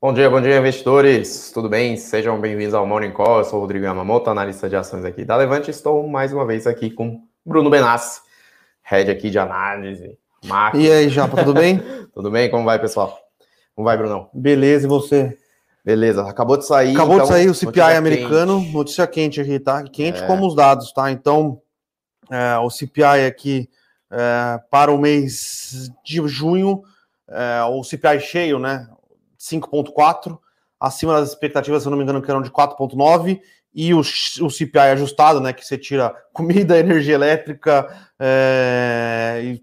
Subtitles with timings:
[0.00, 1.50] Bom dia, bom dia, investidores.
[1.50, 1.96] Tudo bem?
[1.96, 3.38] Sejam bem-vindos ao Morning Call.
[3.38, 5.72] Eu sou o Rodrigo Yamamoto, analista de ações aqui da Levante.
[5.72, 8.20] Estou mais uma vez aqui com Bruno Benassi,
[8.82, 10.16] head aqui de análise.
[10.74, 11.82] E aí, Japa, tudo bem?
[12.14, 12.48] tudo bem?
[12.48, 13.18] Como vai, pessoal?
[13.74, 14.30] Como vai, Brunão?
[14.32, 15.36] Beleza, e você?
[15.84, 16.94] Beleza, acabou de sair.
[16.94, 18.72] Acabou então, de sair o CPI americano, quente.
[18.72, 19.82] notícia quente aqui, tá?
[19.82, 20.26] Quente é.
[20.28, 21.10] como os dados, tá?
[21.10, 21.60] Então,
[22.30, 23.68] é, o CPI aqui
[24.12, 26.84] é, para o mês de junho,
[27.28, 28.86] é, o CPI cheio, né?
[29.38, 30.38] 5,4,
[30.80, 33.40] acima das expectativas, se eu não me engano, que eram de 4,9,
[33.74, 39.62] e o, o CPI ajustado, né, que você tira comida, energia elétrica é, e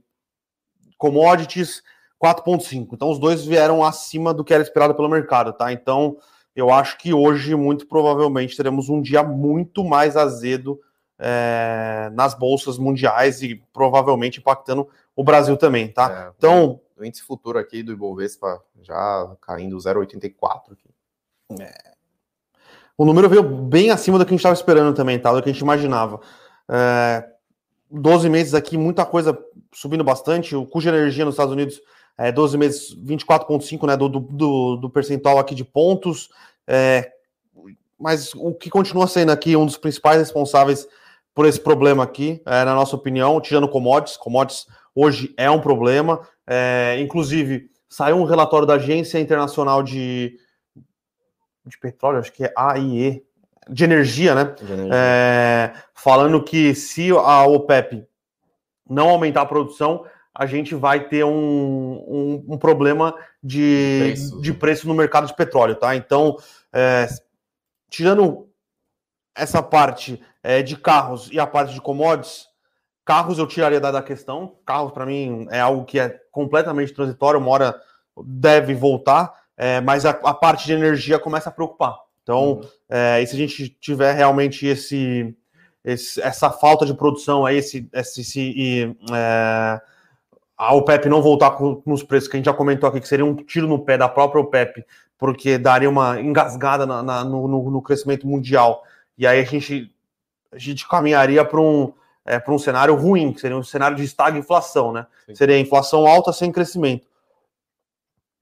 [0.98, 1.84] commodities,
[2.24, 2.90] 4,5.
[2.94, 5.72] Então, os dois vieram acima do que era esperado pelo mercado, tá?
[5.72, 6.18] Então,
[6.56, 10.80] eu acho que hoje, muito provavelmente, teremos um dia muito mais azedo
[11.20, 16.28] é, nas bolsas mundiais e provavelmente impactando o Brasil também, tá?
[16.28, 20.90] É, então, o índice futuro aqui do Ibovespa já caindo 0,84 aqui.
[21.62, 21.96] É.
[22.98, 25.34] O número veio bem acima do que a gente estava esperando também, tá?
[25.34, 26.22] Do que a gente imaginava.
[26.70, 27.28] É,
[27.92, 29.38] 12 meses aqui, muita coisa
[29.74, 30.56] subindo bastante.
[30.56, 31.82] O custo de energia nos Estados Unidos
[32.18, 36.30] é 12 meses, 24,5 né, do, do, do, percentual aqui de pontos.
[36.66, 37.12] É,
[38.00, 40.88] mas o que continua sendo aqui um dos principais responsáveis
[41.34, 44.16] por esse problema aqui, é, na nossa opinião, tirando commodities.
[44.16, 46.26] Commodities hoje é um problema.
[46.48, 50.38] É, inclusive, saiu um relatório da Agência Internacional de,
[51.66, 53.24] de Petróleo, acho que é AIE,
[53.70, 54.44] de energia, né?
[54.44, 54.92] De energia.
[54.94, 58.06] É, falando que se a OPEP
[58.88, 64.42] não aumentar a produção, a gente vai ter um, um, um problema de preço.
[64.42, 65.96] de preço no mercado de petróleo, tá?
[65.96, 66.38] Então,
[66.74, 67.08] é,
[67.90, 68.50] tirando
[69.34, 72.48] essa parte é, de carros e a parte de commodities,
[73.06, 74.56] carros eu tiraria da, da questão.
[74.66, 77.80] Carros, para mim, é algo que é completamente transitório, uma hora
[78.26, 81.96] deve voltar, é, mas a, a, parte de energia começa a preocupar.
[82.24, 82.62] Então, uhum.
[82.90, 85.36] é, e se a gente tiver realmente esse,
[85.84, 89.82] esse, essa falta de produção, aí, esse, esse, esse e, é,
[90.58, 93.26] a OPEP não voltar com, nos preços que a gente já comentou aqui, que seria
[93.26, 94.84] um tiro no pé da própria OPEP,
[95.18, 98.84] porque daria uma engasgada na, na, no, no, crescimento mundial.
[99.18, 99.94] E aí a gente,
[100.52, 101.94] a gente caminharia para um,
[102.26, 105.06] é, um cenário ruim, que seria um cenário de estagflação, né?
[105.28, 105.36] Sim.
[105.36, 107.08] Seria inflação alta sem crescimento.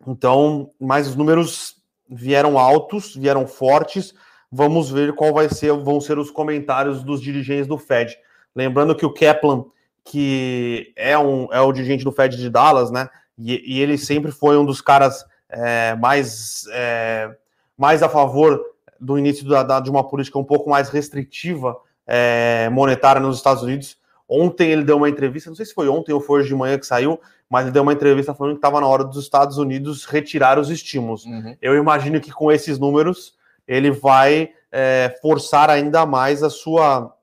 [0.07, 4.13] Então, mas os números vieram altos, vieram fortes.
[4.51, 8.17] Vamos ver qual vai ser, vão ser os comentários dos dirigentes do Fed.
[8.55, 9.65] Lembrando que o Kaplan
[10.05, 13.09] que é, um, é o dirigente do Fed de Dallas, né?
[13.37, 17.35] E, e ele sempre foi um dos caras é, mais, é,
[17.77, 18.61] mais a favor
[18.99, 21.75] do início da, da, de uma política um pouco mais restritiva
[22.07, 23.97] é, monetária nos Estados Unidos.
[24.27, 26.77] Ontem ele deu uma entrevista, não sei se foi ontem ou foi hoje de manhã
[26.77, 27.19] que saiu,
[27.49, 30.69] mas ele deu uma entrevista falando que estava na hora dos Estados Unidos retirar os
[30.69, 31.25] estímulos.
[31.25, 31.55] Uhum.
[31.61, 33.35] Eu imagino que com esses números
[33.67, 37.15] ele vai é, forçar ainda mais a sua,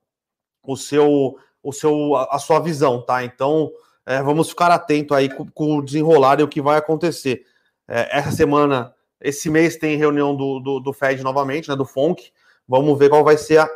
[0.62, 3.24] o seu o seu, a, sua visão, tá?
[3.24, 3.70] Então,
[4.06, 7.44] é, vamos ficar atento aí com, com, o desenrolar e o que vai acontecer.
[7.86, 11.76] É, essa semana, esse mês tem reunião do, do, do, Fed novamente, né?
[11.76, 12.32] Do FONC.
[12.66, 13.68] Vamos ver qual vai ser a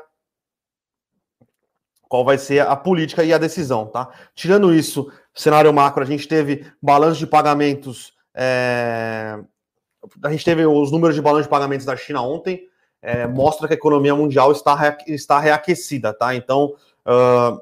[2.09, 4.11] qual vai ser a política e a decisão, tá?
[4.35, 8.13] Tirando isso, cenário macro, a gente teve balanço de pagamentos.
[8.35, 9.39] É...
[10.23, 12.69] A gente teve os números de balanço de pagamentos da China ontem.
[13.01, 16.35] É, mostra que a economia mundial está, está reaquecida, tá?
[16.35, 16.75] Então,
[17.07, 17.61] uh,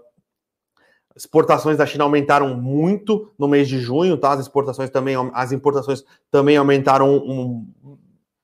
[1.14, 4.32] Exportações da China aumentaram muito no mês de junho, tá?
[4.32, 7.70] As exportações também, as importações também aumentaram um,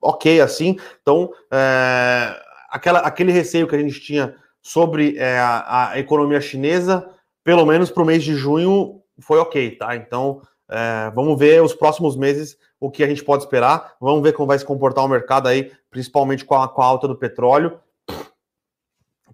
[0.02, 0.76] ok assim.
[1.00, 2.38] Então, é,
[2.68, 4.34] aquela, aquele receio que a gente tinha
[4.68, 7.08] sobre é, a, a, economia chinesa,
[7.42, 9.96] pelo menos para o mês de junho, foi ok, tá?
[9.96, 13.94] Então, é, vamos ver os próximos meses o que a gente pode esperar.
[14.00, 17.08] Vamos ver como vai se comportar o mercado aí, principalmente com a, com a alta
[17.08, 17.80] do petróleo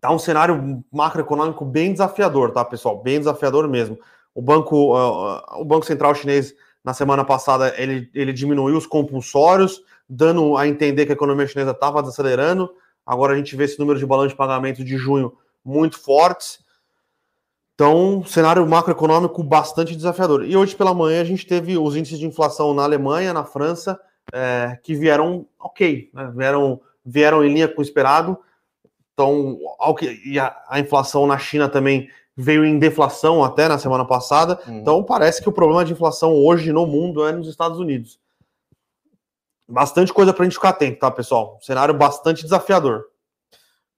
[0.05, 3.03] tá um cenário macroeconômico bem desafiador, tá, pessoal?
[3.03, 3.99] Bem desafiador mesmo.
[4.35, 9.83] O Banco, uh, o Banco Central Chinês, na semana passada, ele, ele diminuiu os compulsórios,
[10.07, 12.71] dando a entender que a economia chinesa estava desacelerando.
[13.07, 15.33] Agora a gente vê esse número de balanço de pagamento de junho
[15.65, 16.59] muito fortes.
[17.75, 20.45] Então, cenário macroeconômico bastante desafiador.
[20.45, 23.99] E hoje pela manhã a gente teve os índices de inflação na Alemanha, na França,
[24.33, 26.33] é, que vieram ok, né?
[26.35, 28.39] vieram, vieram em linha com o esperado.
[29.13, 29.59] Então,
[30.25, 34.59] e a, a, inflação na China também veio em deflação até na semana passada.
[34.67, 34.79] Uhum.
[34.79, 38.19] Então, parece que o problema de inflação hoje no mundo é nos Estados Unidos.
[39.69, 41.57] Bastante coisa para a gente ficar atento, tá, pessoal?
[41.59, 43.05] Um cenário bastante desafiador.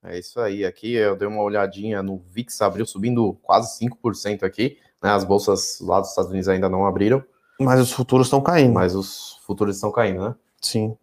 [0.04, 0.64] É isso aí.
[0.64, 4.78] Aqui eu dei uma olhadinha no VIX, abriu subindo quase 5% aqui.
[5.02, 5.10] Né?
[5.10, 7.22] As bolsas lá dos Estados Unidos ainda não abriram.
[7.58, 8.72] Mas os futuros estão caindo.
[8.72, 10.34] Mas os futuros estão caindo, né?
[10.60, 10.96] Sim.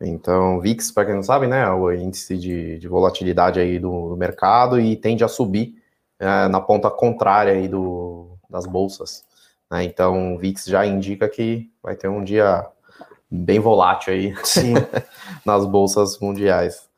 [0.00, 4.10] Então, VIX, para quem não sabe, né, é o índice de, de volatilidade aí do,
[4.10, 5.82] do, mercado e tende a subir
[6.18, 9.24] é, na ponta contrária aí do, das bolsas.
[9.70, 9.84] Né?
[9.84, 12.66] Então, o VIX já indica que vai ter um dia
[13.30, 14.34] bem volátil aí
[15.44, 16.88] nas bolsas mundiais.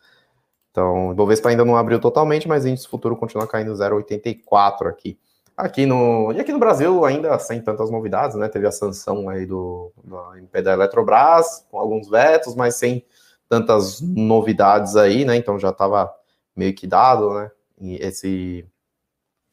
[0.70, 5.18] Então, o Bovespa ainda não abriu totalmente, mas o índice futuro continua caindo 0,84 aqui.
[5.56, 8.48] Aqui no, e aqui no Brasil, ainda sem tantas novidades, né?
[8.48, 13.04] Teve a sanção aí do, do MP da Eletrobras, com alguns vetos, mas sem
[13.48, 15.34] tantas novidades aí, né?
[15.34, 16.14] Então já estava
[16.54, 17.50] meio que dado, né?
[17.80, 18.64] Esse,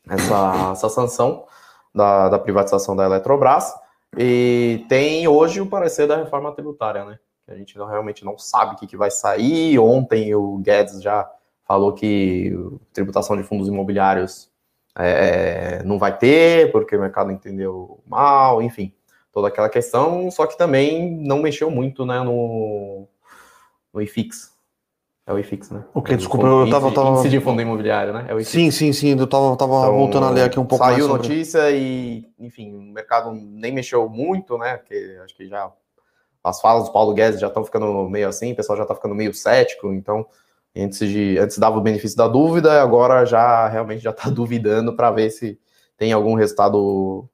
[0.07, 1.45] essa, essa sanção
[1.93, 3.73] da, da privatização da Eletrobras.
[4.17, 7.19] E tem hoje o parecer da reforma tributária, né?
[7.47, 9.77] A gente não, realmente não sabe o que, que vai sair.
[9.77, 11.29] Ontem o Guedes já
[11.63, 12.53] falou que
[12.93, 14.49] tributação de fundos imobiliários
[14.97, 18.93] é, não vai ter, porque o mercado entendeu mal, enfim,
[19.31, 23.07] toda aquela questão, só que também não mexeu muito né, no,
[23.93, 24.54] no IFIX.
[25.27, 25.83] É o IFIX, né?
[25.93, 26.13] O que?
[26.13, 26.91] É Desculpa, eu tava.
[26.91, 27.09] tava...
[27.11, 28.27] Índice de fundo imobiliário, né?
[28.29, 29.17] É sim, sim, sim.
[29.17, 31.27] Eu tava, tava então, voltando a ler aqui um pouco Saiu sobre...
[31.27, 34.77] notícia e, enfim, o mercado nem mexeu muito, né?
[34.77, 35.71] Porque acho que já
[36.43, 39.15] as falas do Paulo Guedes já estão ficando meio assim, o pessoal já está ficando
[39.15, 40.27] meio cético, então
[40.77, 45.09] Antes, de, antes dava o benefício da dúvida, agora já realmente já está duvidando para
[45.09, 45.57] ver se
[45.97, 47.29] tem algum resultado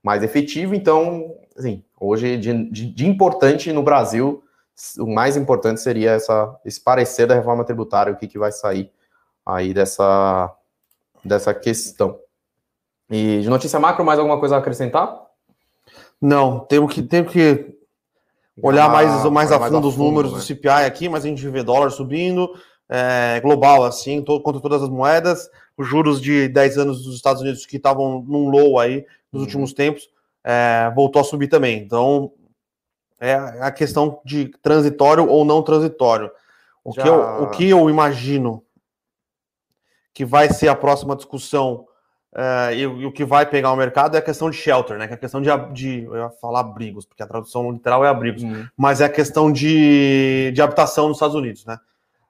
[0.00, 0.76] mais efetivo.
[0.76, 4.43] Então, assim, hoje de, de, de, importante no Brasil,
[4.98, 8.90] o mais importante seria essa, esse parecer da reforma tributária, o que, que vai sair
[9.46, 10.52] aí dessa,
[11.24, 12.18] dessa questão.
[13.10, 15.22] E de notícia macro, mais alguma coisa a acrescentar?
[16.20, 17.78] Não, temos que, temos que
[18.62, 20.38] olhar mais, mais a fundo os números né?
[20.38, 22.50] do CPI aqui, mas a gente vê dólar subindo,
[22.88, 27.42] é, global, assim, todo, contra todas as moedas, os juros de 10 anos dos Estados
[27.42, 29.46] Unidos que estavam num low aí nos uhum.
[29.46, 30.08] últimos tempos,
[30.42, 31.78] é, voltou a subir também.
[31.78, 32.32] Então,
[33.24, 36.30] é a questão de transitório ou não transitório.
[36.84, 37.02] O, Já...
[37.02, 38.62] que, eu, o que eu imagino
[40.12, 41.86] que vai ser a próxima discussão
[42.32, 45.06] uh, e, e, o que vai pegar o mercado é a questão de shelter, né?
[45.06, 48.08] Que é a questão de, de eu ia falar abrigos, porque a tradução literal é
[48.08, 48.66] abrigos, uhum.
[48.76, 51.78] mas é a questão de, de habitação nos Estados Unidos, né?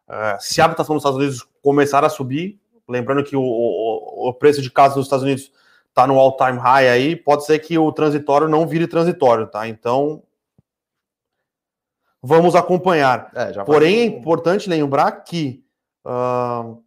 [0.09, 2.59] Uh, se a habitação nos Estados Unidos começar a subir,
[2.89, 5.51] lembrando que o, o, o preço de casa nos Estados Unidos
[5.89, 9.69] está no all-time high aí, pode ser que o transitório não vire transitório, tá?
[9.69, 10.23] Então,
[12.25, 13.31] vamos acompanhar.
[13.35, 15.63] É, Porém, é importante lembrar que
[16.07, 16.83] uh,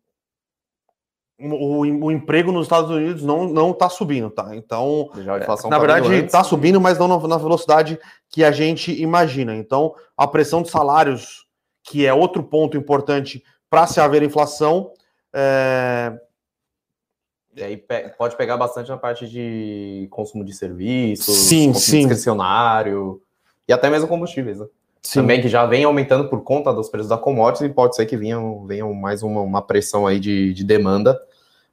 [1.40, 4.56] o, o, emprego nos Estados Unidos não está subindo, tá?
[4.56, 8.00] Então, na tá verdade, está subindo, mas não na, na velocidade
[8.30, 9.56] que a gente imagina.
[9.56, 11.46] Então, a pressão de salários
[11.84, 14.92] que é outro ponto importante para se haver inflação.
[15.34, 16.20] É...
[17.56, 17.78] E aí
[18.18, 21.98] pode pegar bastante na parte de consumo de serviços, sim, consumo sim.
[22.00, 23.22] discricionário
[23.68, 24.68] e até mesmo combustíveis, né?
[25.08, 25.22] Sim.
[25.22, 28.18] Também que já vem aumentando por conta dos preços da commodities e pode ser que
[28.18, 31.18] venham, venham mais uma, uma pressão aí de, de demanda,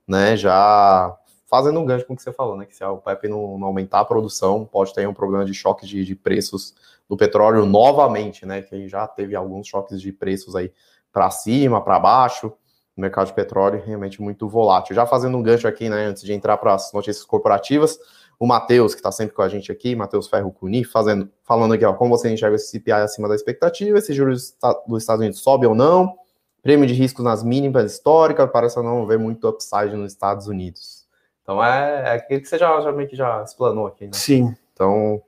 [0.07, 0.37] né?
[0.37, 1.13] Já
[1.45, 2.65] fazendo um gancho com o que você falou, né?
[2.65, 5.85] Que se o PEP não, não aumentar a produção, pode ter um problema de choque
[5.85, 6.77] de, de preços
[7.09, 8.63] do petróleo novamente, né?
[8.63, 10.73] Que já teve alguns choques de preços aí
[11.13, 12.53] para cima, para baixo.
[12.97, 14.95] O mercado de petróleo realmente muito volátil.
[14.95, 16.05] Já fazendo um gancho aqui, né?
[16.05, 17.99] Antes de entrar para as notícias corporativas,
[18.39, 21.85] o Matheus, que está sempre com a gente aqui, Matheus Ferro Cuni, fazendo, falando aqui,
[21.85, 25.67] ó, como você enxerga esse CPI acima da expectativa, se juros dos Estados Unidos sobe
[25.67, 26.15] ou não,
[26.63, 31.05] prêmio de riscos nas mínimas históricas, parece não ver muito upside nos Estados Unidos.
[31.43, 34.13] Então é, é aquilo que você já, já meio que já explanou aqui, né?
[34.15, 34.55] Sim.
[34.73, 35.23] Então,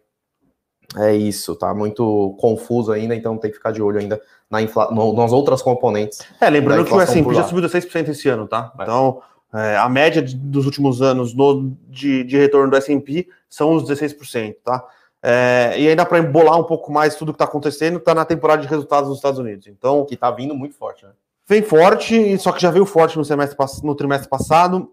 [0.96, 4.90] é isso, tá muito confuso ainda, então tem que ficar de olho ainda na infla...
[4.90, 6.20] no, nas outras componentes.
[6.40, 8.72] É, lembrando que o S&P já subiu 6% esse ano, tá?
[8.78, 8.82] É.
[8.82, 9.20] Então,
[9.54, 13.84] é, a média de, dos últimos anos no, de, de retorno do S&P são os
[13.84, 14.84] 16%, tá?
[15.22, 18.62] É, e ainda para embolar um pouco mais tudo que está acontecendo, está na temporada
[18.62, 19.66] de resultados nos Estados Unidos.
[19.66, 21.12] Então, que está vindo muito forte, né?
[21.48, 24.92] Vem forte, só que já veio forte no semestre no trimestre passado.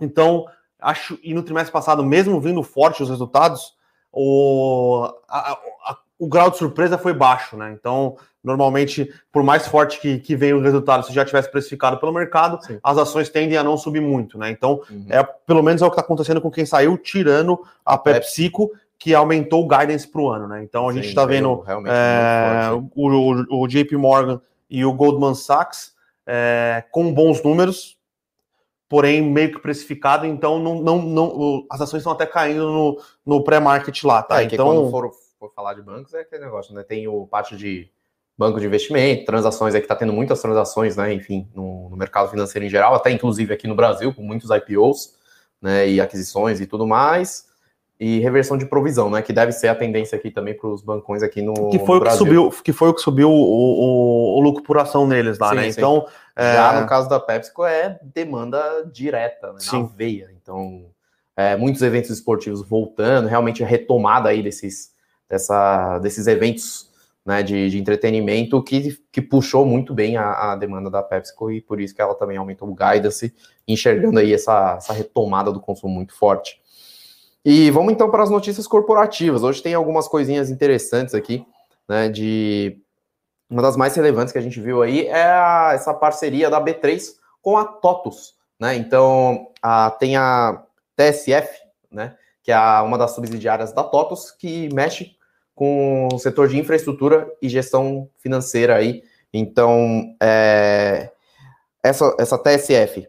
[0.00, 0.46] Então,
[0.78, 3.76] acho e no trimestre passado, mesmo vindo forte os resultados,
[4.12, 7.72] o, a, a, o grau de surpresa foi baixo, né?
[7.78, 12.12] Então, normalmente, por mais forte que, que venha o resultado, se já tivesse precificado pelo
[12.12, 12.78] mercado, Sim.
[12.82, 14.50] as ações tendem a não subir muito, né?
[14.50, 15.06] Então, uhum.
[15.08, 19.14] é, pelo menos é o que está acontecendo com quem saiu, tirando a PepsiCo, que
[19.14, 20.62] aumentou o guidance para o ano, né?
[20.64, 25.92] Então, a gente está vendo é, o, o, o, JP Morgan e o Goldman Sachs
[26.26, 27.96] é, com bons números,
[28.88, 33.44] porém meio que precificado, então não, não, não, as ações estão até caindo no, no
[33.44, 34.42] pré-market lá, tá?
[34.42, 36.82] É, então, quando for, for, falar de bancos, é aquele negócio, né?
[36.82, 37.88] Tem o parte de
[38.36, 41.12] banco de investimento, transações é que está tendo muitas transações, né?
[41.12, 45.14] Enfim, no, no, mercado financeiro em geral, até inclusive aqui no Brasil, com muitos IPOs,
[45.60, 45.88] né?
[45.88, 47.46] E aquisições e tudo mais.
[48.00, 49.22] e reversão de provisão, né?
[49.22, 52.04] Que deve ser a tendência aqui também para os bancões aqui no, que foi no
[52.04, 55.38] o que subiu, que foi o que subiu o, o, o lucro por ação neles
[55.38, 55.62] lá, sim, né?
[55.64, 55.68] Sim.
[55.70, 56.80] Então já é...
[56.80, 59.58] no caso da PepsiCo é demanda direta, né?
[59.58, 59.82] Sim.
[59.82, 60.30] na veia.
[60.40, 60.86] Então
[61.38, 64.92] é, muitos eventos esportivos voltando, realmente a retomada aí desses
[65.28, 66.88] dessa, desses eventos
[67.28, 71.60] né, de, de entretenimento que, que puxou muito bem a, a, demanda da PepsiCo e
[71.60, 73.34] por isso que ela também aumentou o guidance,
[73.66, 76.58] enxergando aí essa, essa retomada do consumo muito forte.
[77.44, 79.42] E vamos então para as notícias corporativas.
[79.42, 81.46] Hoje tem algumas coisinhas interessantes aqui,
[81.86, 82.08] né?
[82.08, 82.80] De
[83.50, 87.12] uma das mais relevantes que a gente viu aí é a, essa parceria da B3
[87.42, 88.74] com a TOTUS, né?
[88.74, 90.64] Então a, tem a
[90.96, 91.58] TSF,
[91.92, 92.16] né?
[92.42, 95.17] Que é uma das subsidiárias da TOTUS que mexe
[95.58, 99.02] com o setor de infraestrutura e gestão financeira aí.
[99.34, 101.10] Então é,
[101.82, 103.08] essa essa TSF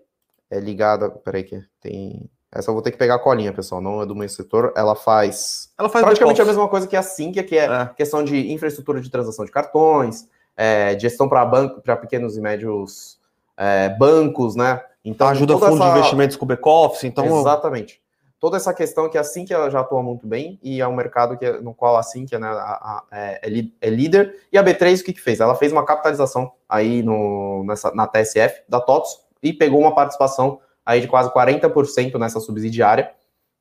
[0.49, 3.79] é ligada, peraí que tem essa eu vou ter que pegar a colinha, pessoal.
[3.79, 4.73] Não é do meu setor.
[4.75, 8.23] Ela faz, ela faz praticamente a mesma coisa que a Sinqia, que é, é, questão
[8.23, 10.27] de infraestrutura de transação de cartões,
[10.57, 13.19] é, gestão para banco, para pequenos e médios
[13.55, 14.81] é, bancos, né?
[15.05, 15.83] Então ajuda fundos essa...
[15.83, 17.03] de investimentos com back-office.
[17.03, 18.01] Então exatamente.
[18.39, 21.51] Toda essa questão que a Sinqia já atua muito bem e é um mercado que,
[21.59, 24.35] no qual a Sinqia né, a, é, é, é líder.
[24.51, 25.41] E a B3 o que, que fez?
[25.41, 30.61] Ela fez uma capitalização aí no, nessa, na TSF da TOTS e pegou uma participação
[30.85, 33.11] aí de quase 40% nessa subsidiária,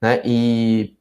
[0.01, 0.23] né?
[0.25, 0.97] E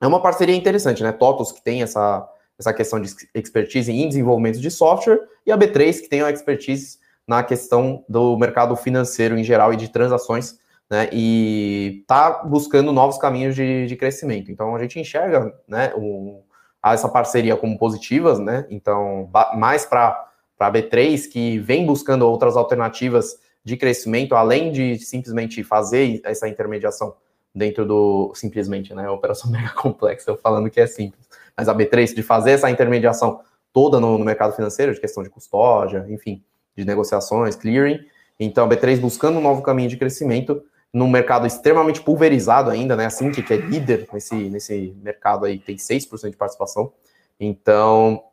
[0.00, 1.12] é uma parceria interessante, né?
[1.12, 2.26] TOTOS, que tem essa,
[2.58, 6.98] essa questão de expertise em desenvolvimento de software, e a B3, que tem a expertise
[7.26, 10.58] na questão do mercado financeiro em geral e de transações,
[10.90, 11.08] né?
[11.12, 14.50] E tá buscando novos caminhos de, de crescimento.
[14.50, 15.92] Então a gente enxerga, né?
[15.96, 16.42] O,
[16.84, 18.66] essa parceria como positivas, né?
[18.70, 20.28] Então, mais para
[20.58, 27.14] a B3, que vem buscando outras alternativas de crescimento, além de simplesmente fazer essa intermediação
[27.54, 28.32] dentro do.
[28.34, 29.08] Simplesmente, né?
[29.08, 31.28] Operação mega complexa, eu falando que é simples.
[31.56, 33.40] Mas a B3, de fazer essa intermediação
[33.72, 36.42] toda no, no mercado financeiro, de questão de custódia, enfim,
[36.76, 38.00] de negociações, clearing.
[38.38, 43.06] Então, a B3 buscando um novo caminho de crescimento num mercado extremamente pulverizado ainda, né?
[43.06, 46.92] Assim, que, que é líder nesse, nesse mercado aí, tem 6% de participação.
[47.38, 48.24] Então,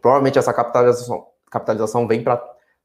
[0.00, 2.36] provavelmente essa capitalização, capitalização vem para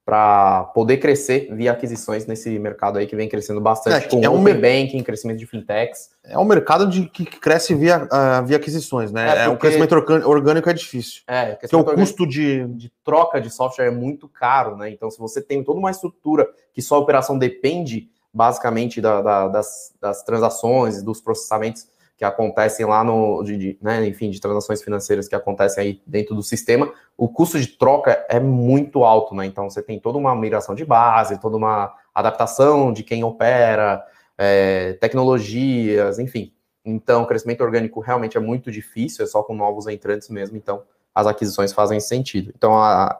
[0.06, 4.30] para poder crescer via aquisições nesse mercado aí que vem crescendo bastante, é, com é
[4.30, 6.12] um banking, crescimento de fintechs.
[6.24, 9.40] É um mercado de, que cresce via, uh, via aquisições, né?
[9.40, 11.24] É, é o crescimento orgânico é difícil.
[11.26, 12.68] É, porque o custo de...
[12.68, 14.92] de troca de software é muito caro, né?
[14.92, 19.94] Então, se você tem toda uma estrutura que sua operação depende basicamente da, da, das,
[20.01, 21.88] das transações, dos processamentos
[22.18, 26.36] que acontecem lá no, de, de, né, enfim, de transações financeiras que acontecem aí dentro
[26.36, 29.46] do sistema, o custo de troca é muito alto, né?
[29.46, 34.06] Então você tem toda uma migração de base, toda uma adaptação de quem opera,
[34.38, 36.54] é, tecnologias, enfim.
[36.84, 40.84] Então, o crescimento orgânico realmente é muito difícil, é só com novos entrantes mesmo, então
[41.13, 42.51] as aquisições fazem sentido.
[42.56, 43.18] Então, a,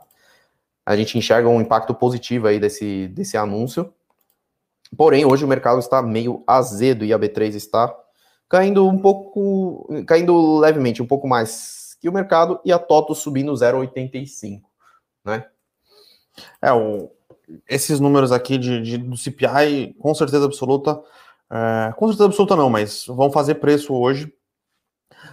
[0.86, 3.94] a gente enxerga um impacto positivo aí desse, desse anúncio.
[4.96, 7.96] Porém, hoje o mercado está meio azedo e a B3 está
[8.48, 13.52] caindo um pouco, caindo levemente, um pouco mais que o mercado, e a TOTO subindo
[13.52, 14.62] 0,85,
[15.24, 15.46] né?
[16.62, 17.10] É, o,
[17.68, 21.02] esses números aqui de, de, do CPI, com certeza absoluta,
[21.50, 24.32] é, com certeza absoluta não, mas vão fazer preço hoje,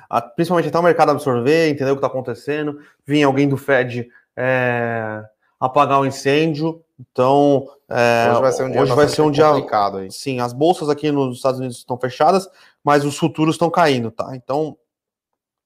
[0.09, 4.09] a, principalmente até o mercado absorver, entender o que está acontecendo, vir alguém do Fed
[4.37, 5.23] é,
[5.61, 9.49] apagar o incêndio, então, é, hoje vai ser um dia, hoje vai ser um dia
[9.49, 9.99] complicado.
[9.99, 10.11] Aí.
[10.11, 12.49] Sim, as bolsas aqui nos Estados Unidos estão fechadas,
[12.83, 14.35] mas os futuros estão caindo, tá?
[14.37, 14.77] Então,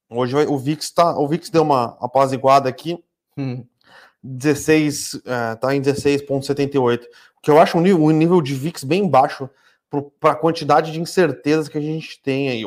[0.09, 3.01] hoje vai, o VIX tá, o VIX deu uma apaziguada aqui,
[3.37, 3.63] hum.
[4.23, 7.05] 16, é, tá em 16,78,
[7.41, 9.49] que eu acho um nível, um nível de VIX bem baixo
[10.19, 12.63] para a quantidade de incertezas que a gente tem aí,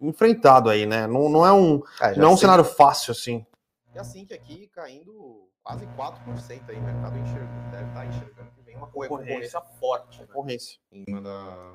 [0.00, 1.06] enfrentado aí, né?
[1.06, 3.46] Não, não é um, é, não é um cenário fácil assim.
[3.94, 8.50] E assim que aqui caindo quase 4% aí, o mercado enxergando, deve estar tá enxergando
[8.56, 10.20] que vem uma concorrência forte.
[10.20, 10.26] Né?
[10.26, 10.78] Concorrência.
[10.92, 11.72] Em cima da,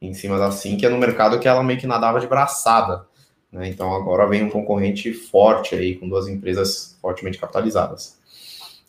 [0.00, 3.06] em cima da Sim, é no mercado que ela meio que nadava de braçada.
[3.52, 3.68] Né?
[3.68, 8.18] Então agora vem um concorrente forte aí, com duas empresas fortemente capitalizadas.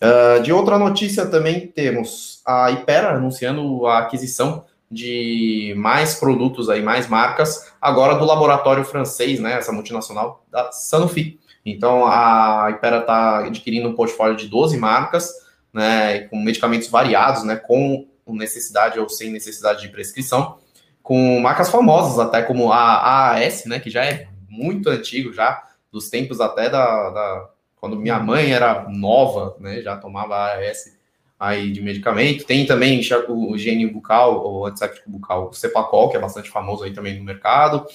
[0.01, 6.81] Uh, de outra notícia também temos a Ipera anunciando a aquisição de mais produtos aí,
[6.81, 11.39] mais marcas, agora do laboratório francês, né, essa multinacional da Sanofi.
[11.65, 15.29] Então a Ipera está adquirindo um portfólio de 12 marcas,
[15.73, 20.57] né, com medicamentos variados, né, com necessidade ou sem necessidade de prescrição,
[21.03, 26.09] com marcas famosas até como a AAS, né, que já é muito antigo já, dos
[26.09, 30.97] tempos até da, da quando minha mãe era nova, né, já tomava AAS
[31.39, 32.45] aí de medicamento.
[32.45, 36.93] Tem também o higiene bucal, ou antisséptico bucal, o Cepacol, que é bastante famoso aí
[36.93, 37.85] também no mercado.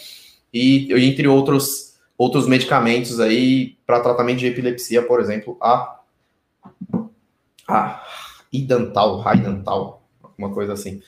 [0.53, 5.97] e entre outros outros medicamentos aí para tratamento de epilepsia, por exemplo, a
[7.69, 8.05] a
[8.53, 10.03] Idantal, Raidantal,
[10.39, 11.03] uma coisa assim.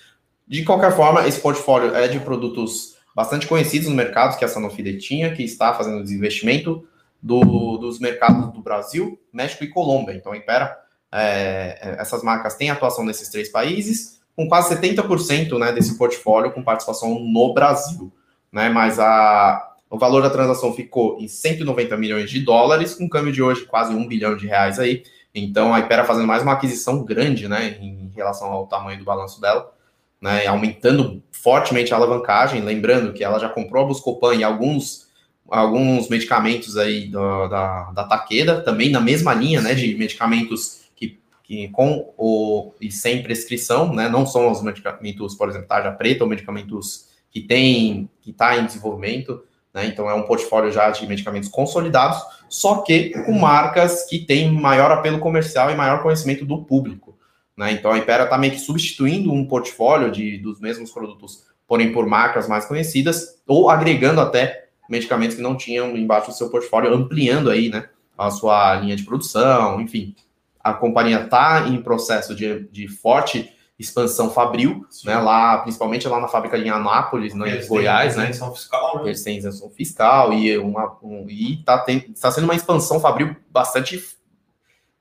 [0.47, 4.83] De qualquer forma, esse portfólio é de produtos bastante conhecidos no mercado, que a Sanofi
[4.83, 6.87] detinha, que está fazendo desinvestimento
[7.23, 10.15] do, dos mercados do Brasil, México e Colômbia.
[10.15, 10.77] Então, Impera,
[11.13, 16.53] é, é essas marcas têm atuação nesses três países, com quase 70% né, desse portfólio
[16.53, 18.13] com participação no Brasil.
[18.51, 23.33] Né, mas a, o valor da transação ficou em 190 milhões de dólares, com câmbio
[23.33, 25.03] de hoje quase um bilhão de reais aí.
[25.35, 29.41] Então a Ipera fazendo mais uma aquisição grande, né, em relação ao tamanho do balanço
[29.41, 29.73] dela,
[30.21, 32.61] né, aumentando fortemente a alavancagem.
[32.61, 35.09] Lembrando que ela já comprou a Buscopan e alguns
[35.51, 41.19] alguns medicamentos aí do, da, da Takeda, também na mesma linha, né, de medicamentos que,
[41.43, 46.23] que com o e sem prescrição, né, não são os medicamentos, por exemplo, tarja preta
[46.23, 49.43] ou medicamentos que tem que está em desenvolvimento.
[49.73, 49.87] Né?
[49.87, 54.91] Então é um portfólio já de medicamentos consolidados, só que com marcas que têm maior
[54.91, 57.17] apelo comercial e maior conhecimento do público.
[57.57, 57.73] Né?
[57.73, 62.07] Então a Impera está meio que substituindo um portfólio de, dos mesmos produtos, porém por
[62.07, 67.51] marcas mais conhecidas, ou agregando até medicamentos que não tinham embaixo do seu portfólio, ampliando
[67.51, 70.15] aí né, a sua linha de produção, enfim.
[70.61, 75.17] A companhia está em processo de, de forte expansão fabril, né?
[75.19, 78.33] Lá, principalmente lá na fábrica em Anápolis, né, em Goiás, né?
[78.33, 79.11] Fiscal, né?
[79.11, 83.37] Eles têm isenção fiscal e uma um, e tá, tem, tá sendo uma expansão fabril
[83.51, 84.03] bastante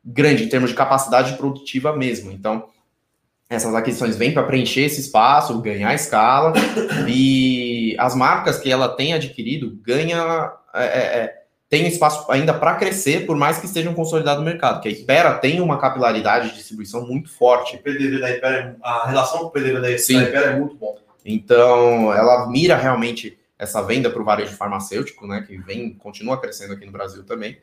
[0.06, 2.32] grande em termos de capacidade produtiva mesmo.
[2.32, 2.70] Então,
[3.50, 6.54] essas aquisições vêm para preencher esse espaço, ganhar escala
[7.08, 12.76] e as marcas que ela tem adquirido ganha é, é, é tem espaço ainda para
[12.76, 16.56] crescer, por mais que estejam consolidados no mercado, que a Ipera tem uma capilaridade de
[16.56, 17.76] distribuição muito forte.
[17.76, 20.98] O PDV da Ipera, a relação com o PDV da, Ipera é muito bom.
[21.26, 26.74] Então, ela mira realmente essa venda para o varejo farmacêutico, né, que vem, continua crescendo
[26.74, 27.58] aqui no Brasil também.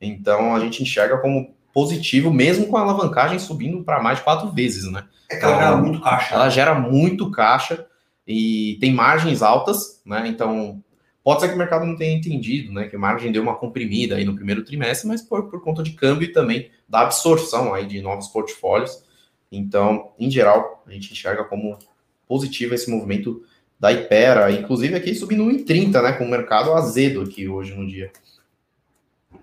[0.00, 4.50] Então, a gente enxerga como positivo, mesmo com a alavancagem subindo para mais de quatro
[4.50, 5.04] vezes, né?
[5.30, 6.34] É que ela então, gera muito caixa.
[6.34, 7.86] Ela gera muito caixa
[8.26, 10.24] e tem margens altas, né?
[10.28, 10.82] Então,
[11.28, 12.88] Pode ser que o mercado não tenha entendido, né?
[12.88, 15.90] Que a margem deu uma comprimida aí no primeiro trimestre, mas por, por conta de
[15.90, 19.04] câmbio e também da absorção aí de novos portfólios.
[19.52, 21.78] Então, em geral, a gente enxerga como
[22.26, 23.44] positivo esse movimento
[23.78, 26.12] da Ipera, inclusive aqui subindo 1,30, né?
[26.12, 28.10] Com o mercado azedo aqui hoje no dia.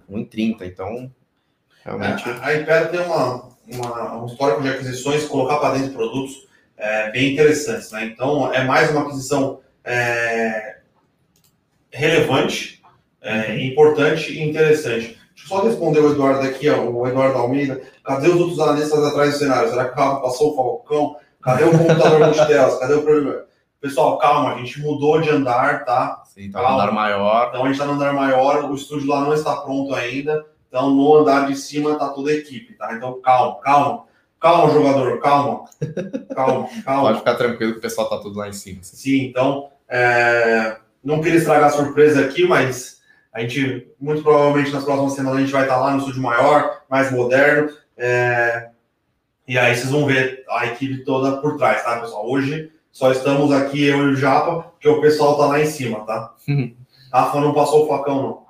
[0.10, 1.14] 1,30, então
[1.84, 2.28] realmente.
[2.28, 7.12] É, a Ipera tem uma, uma, um histórico de aquisições, colocar para dentro produtos é,
[7.12, 8.06] bem interessantes, né?
[8.06, 10.75] Então é mais uma aquisição é,
[11.96, 12.82] relevante,
[13.22, 15.18] é, importante e interessante.
[15.36, 17.82] Deixa eu só responder o Eduardo aqui, ó, o Eduardo Almeida.
[18.04, 19.70] Cadê os outros analistas atrás do cenário?
[19.70, 21.16] Será que passou o Falcão?
[21.42, 22.80] Cadê o computador multitelas?
[22.80, 23.46] Cadê o problema?
[23.80, 26.24] Pessoal, calma, a gente mudou de andar, tá?
[26.26, 27.50] Sim, tá no andar maior.
[27.50, 30.46] Então a gente tá no andar maior, o estúdio lá não está pronto ainda.
[30.68, 32.94] Então no andar de cima tá toda a equipe, tá?
[32.94, 34.06] Então calma, calma.
[34.40, 35.66] Calma, jogador, calma.
[36.36, 37.02] Calma, calma.
[37.04, 38.80] Pode ficar tranquilo que o pessoal tá tudo lá em cima.
[38.82, 43.00] Sim, então é, não queria estragar a surpresa aqui, mas
[43.32, 46.82] a gente, muito provavelmente, nas próximas semanas, a gente vai estar lá no estúdio maior,
[46.90, 47.70] mais moderno.
[47.96, 48.70] É...
[49.48, 52.28] E aí vocês vão ver a equipe toda por trás, tá, pessoal?
[52.28, 56.00] Hoje só estamos aqui, eu e o Japa, porque o pessoal tá lá em cima,
[56.06, 56.34] tá?
[57.14, 58.46] Rafa não passou o facão, não.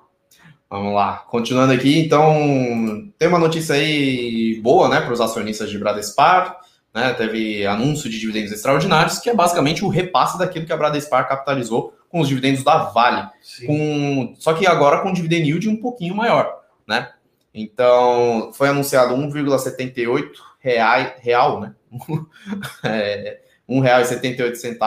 [0.70, 5.78] Vamos lá, continuando aqui, então tem uma notícia aí boa, né, para os acionistas de
[5.78, 6.60] Bradespar,
[6.94, 11.28] né, teve anúncio de dividendos extraordinários, que é basicamente o repasse daquilo que a Bradespar
[11.28, 13.28] capitalizou com os dividendos da Vale.
[13.66, 17.12] Com, só que agora com dividend yield um pouquinho maior, né?
[17.54, 21.76] Então, foi anunciado 1,78 real, real, né?
[22.86, 24.78] é, R$ 1,78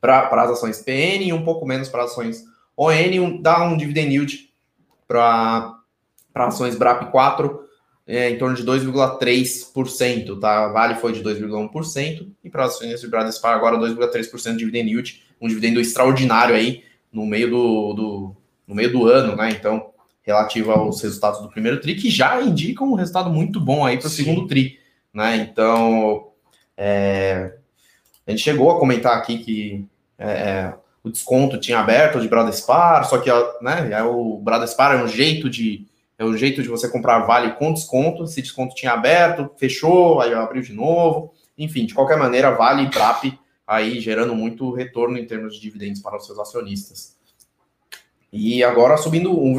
[0.00, 2.44] para as ações PN e um pouco menos para ações
[2.76, 4.48] ON, um, dá um dividend yield
[5.08, 5.76] para
[6.36, 7.66] ações BRAP 4
[8.06, 10.68] é, em torno de 2,3%, tá?
[10.68, 15.25] Vale foi de 2,1% e para as ações de Bradespar agora 2,3% de dividend yield
[15.40, 19.50] um dividendo extraordinário aí no meio do, do, no meio do ano, né?
[19.50, 19.90] Então,
[20.22, 24.08] relativo aos resultados do primeiro TRI, que já indicam um resultado muito bom aí para
[24.08, 24.78] o segundo TRI,
[25.12, 25.36] né?
[25.36, 26.28] Então,
[26.76, 27.54] é,
[28.26, 29.86] a gente chegou a comentar aqui que
[30.18, 33.30] é, é o desconto tinha aberto de Bradespar, só que
[33.62, 35.86] né, é o Bradespar é um jeito de
[36.18, 38.24] é um jeito de você comprar vale com desconto.
[38.24, 41.32] Esse desconto tinha aberto, fechou, aí abriu de novo.
[41.56, 46.00] Enfim, de qualquer maneira, Vale e BRAP aí gerando muito retorno em termos de dividendos
[46.00, 47.16] para os seus acionistas.
[48.32, 49.56] E agora subindo 1,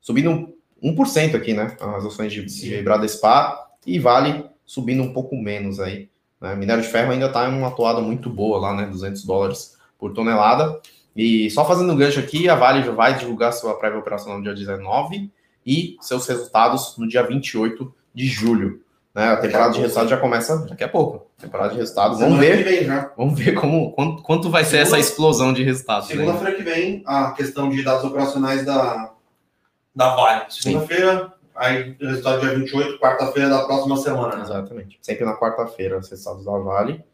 [0.00, 1.76] subindo 1% aqui, né?
[1.80, 6.08] As ações de, de Bradespar e Vale subindo um pouco menos aí.
[6.40, 6.54] Né?
[6.54, 8.86] Minério de ferro ainda está em uma atuada muito boa lá, né?
[8.86, 10.80] 200 dólares por tonelada.
[11.16, 14.44] E só fazendo um gancho aqui, a Vale já vai divulgar sua prévia operacional no
[14.44, 15.30] dia 19
[15.66, 18.82] e seus resultados no dia 28 de julho.
[19.14, 19.32] Né?
[19.32, 21.26] A temporada de resultados já começa daqui a pouco.
[21.38, 22.20] Temporada de resultados.
[22.20, 22.64] Vamos ver.
[22.64, 26.08] Vem, vamos ver como quanto, quanto vai ser essa explosão de resultados.
[26.08, 26.16] Né?
[26.16, 29.12] Segunda-feira que vem, a questão de dados operacionais da,
[29.94, 30.44] da Vale.
[30.48, 34.36] Segunda-feira, aí resultado dia 28, quarta-feira da próxima semana.
[34.36, 34.42] Né?
[34.42, 34.98] Exatamente.
[35.02, 37.04] Sempre na quarta-feira, os resultados da Vale.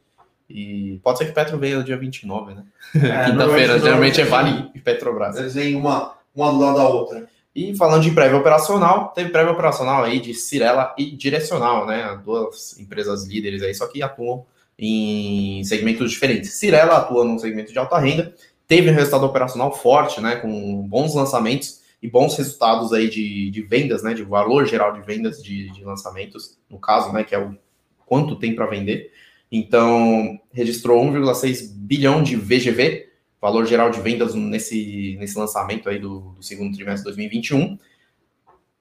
[0.48, 2.64] E pode ser que Petro venha dia 29, né?
[2.96, 5.36] É, Quinta-feira, geralmente é Vale e Petrobras.
[5.36, 7.26] Eles vêm uma, uma do lado da outra.
[7.54, 12.20] E falando de prévia operacional, teve prévia operacional aí de Cirela e Direcional, né?
[12.24, 14.44] Duas empresas líderes aí, só que atuam
[14.76, 16.54] em segmentos diferentes.
[16.54, 18.34] Cirela atua no segmento de alta renda,
[18.66, 20.36] teve um resultado operacional forte, né?
[20.36, 24.14] Com bons lançamentos e bons resultados aí de, de vendas, né?
[24.14, 27.22] De valor geral de vendas de, de lançamentos, no caso, né?
[27.22, 27.56] Que é o
[28.04, 29.12] quanto tem para vender.
[29.50, 33.06] Então, registrou 1,6 bilhão de VGV,
[33.44, 37.78] valor geral de vendas nesse, nesse lançamento aí do, do segundo trimestre de 2021.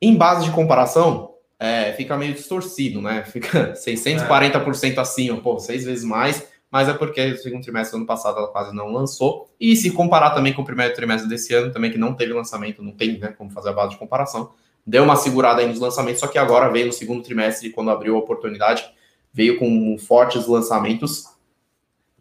[0.02, 3.26] Em base de comparação, é, fica meio distorcido, né?
[3.28, 8.06] Fica 640% acima, pô, seis vezes mais, mas é porque o segundo trimestre do ano
[8.06, 9.50] passado ela quase não lançou.
[9.60, 12.82] E se comparar também com o primeiro trimestre desse ano, também que não teve lançamento,
[12.82, 14.52] não tem né, como fazer a base de comparação,
[14.88, 18.16] deu uma segurada aí nos lançamentos, só que agora veio no segundo trimestre, quando abriu
[18.16, 18.86] a oportunidade,
[19.34, 21.26] veio com fortes lançamentos.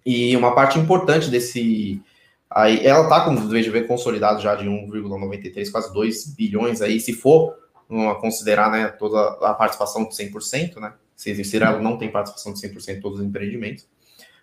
[0.05, 2.03] E uma parte importante desse
[2.55, 7.13] Aí ela está com o VGV consolidado já de 1,93, quase 2 bilhões aí, se
[7.13, 7.55] for
[8.21, 10.95] considerar né, toda a participação de 100%, né?
[11.15, 13.87] Se existir, ela não tem participação de 100% em todos os empreendimentos.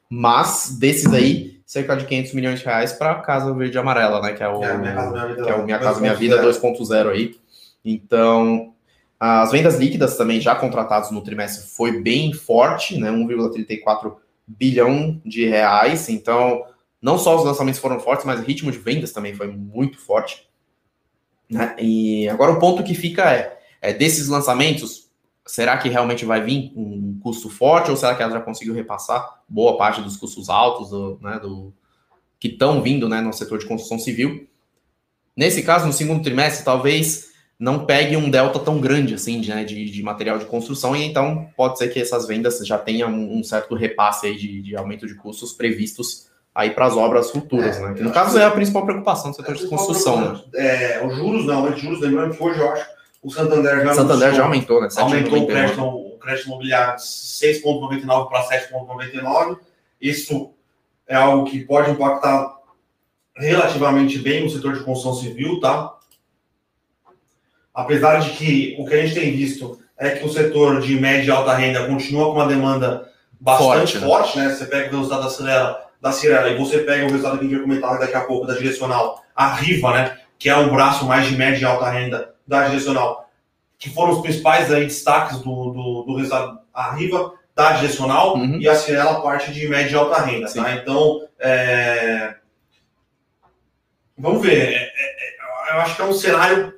[0.10, 4.22] Mas desses aí, cerca de 500 milhões de reais para a Casa Verde e Amarela,
[4.22, 4.34] né?
[4.34, 6.44] Que é o é, Minha Casa Minha Vida, que é o Minha Casa Minha Vida
[6.44, 7.36] 2.0 aí.
[7.84, 8.74] Então,
[9.20, 13.12] as vendas líquidas também já contratadas no trimestre foi bem forte, né?
[13.12, 14.16] 1,34
[14.48, 16.10] bilhão de reais.
[16.10, 16.64] Então,
[17.02, 20.48] não só os lançamentos foram fortes, mas o ritmo de vendas também foi muito forte.
[21.50, 21.76] Né?
[21.80, 25.10] E agora o ponto que fica é, é, desses lançamentos,
[25.46, 29.42] será que realmente vai vir um custo forte ou será que ela já conseguiu repassar
[29.48, 31.74] boa parte dos custos altos do, né, do,
[32.40, 34.48] que estão vindo né, no setor de construção civil?
[35.36, 39.64] Nesse caso, no segundo trimestre, talvez não pegue um delta tão grande assim de, né,
[39.64, 43.44] de, de, material de construção, e então pode ser que essas vendas já tenham um,
[43.44, 47.94] certo repasse de, de aumento de custos previstos aí para as obras futuras, é, né?
[47.94, 50.42] Que no caso é a principal preocupação do setor de construção, né?
[50.56, 54.34] É, os juros não, os juros, lembrando que hoje eu acho o Santander já, Santander
[54.34, 54.88] já aumentou, né?
[54.96, 59.58] Aumentou o crédito, o crédito imobiliário de 6,99 para 7,99.
[60.02, 60.54] Isso
[61.06, 62.58] é algo que pode impactar
[63.36, 65.98] relativamente bem no setor de construção civil, tá?
[67.74, 71.28] Apesar de que o que a gente tem visto é que o setor de média
[71.28, 73.10] e alta renda continua com uma demanda
[73.40, 74.08] bastante forte, né?
[74.08, 74.50] forte né?
[74.50, 77.48] Você pega o resultado da Celera da Cirela e você pega o resultado que a
[77.48, 81.06] gente vai comentar daqui a pouco da direcional, a Riva, né, que é o braço
[81.06, 83.30] mais de média e alta renda da direcional,
[83.78, 88.38] que foram os principais aí, destaques do, do, do resultado, a Riva da direcional.
[88.38, 88.60] Uhum.
[88.60, 90.74] e a Cirela parte de média e alta renda, tá?
[90.74, 92.36] Então, é...
[94.18, 96.74] vamos ver, é, é, é, eu acho que é um cenário...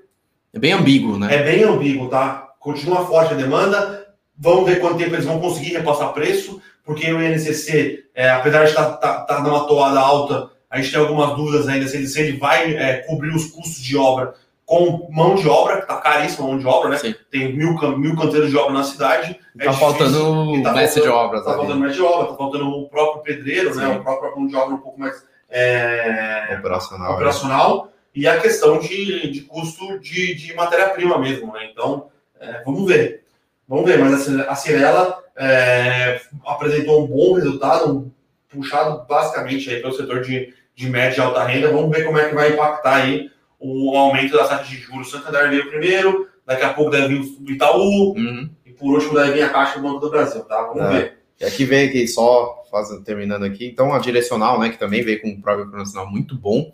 [0.53, 1.33] É bem ambíguo, né?
[1.33, 2.49] É bem ambíguo, tá?
[2.59, 4.07] Continua forte a demanda,
[4.37, 8.69] vamos ver quanto tempo eles vão conseguir repassar preço, porque o INCC, é, apesar de
[8.69, 12.07] estar tá, tá, tá numa toada alta, a gente tem algumas dúvidas ainda se ele,
[12.07, 14.33] se ele vai é, cobrir os custos de obra
[14.65, 16.97] com mão de obra, que está caríssima mão de obra, né?
[16.97, 17.13] Sim.
[17.29, 19.37] Tem mil, mil canteiros de obra na cidade.
[19.53, 21.41] Está é faltando tá mestre de obras.
[21.41, 23.87] Está faltando mestre de obra, está faltando o próprio pedreiro, né?
[23.89, 27.13] O próprio mão de obra um pouco mais é, operacional.
[27.15, 27.85] operacional.
[27.85, 27.91] Né?
[28.15, 31.67] E a questão de, de custo de, de matéria-prima mesmo, né?
[31.69, 32.07] Então,
[32.39, 33.25] é, vamos ver.
[33.67, 38.11] Vamos ver, mas a Cirela é, apresentou um bom resultado,
[38.49, 41.71] puxado basicamente aí pelo setor de, de média e alta renda.
[41.71, 45.07] Vamos ver como é que vai impactar aí o aumento da taxa de juros.
[45.07, 48.49] O Santander veio primeiro, daqui a pouco deve vir o Itaú, uhum.
[48.65, 50.61] e por último deve vir a Caixa do Banco do Brasil, tá?
[50.63, 50.89] Vamos é.
[50.89, 51.17] ver.
[51.39, 55.21] E aqui vem aqui, só fazendo, terminando aqui, então a direcional, né, que também veio
[55.21, 56.71] com um próprio operacional muito bom,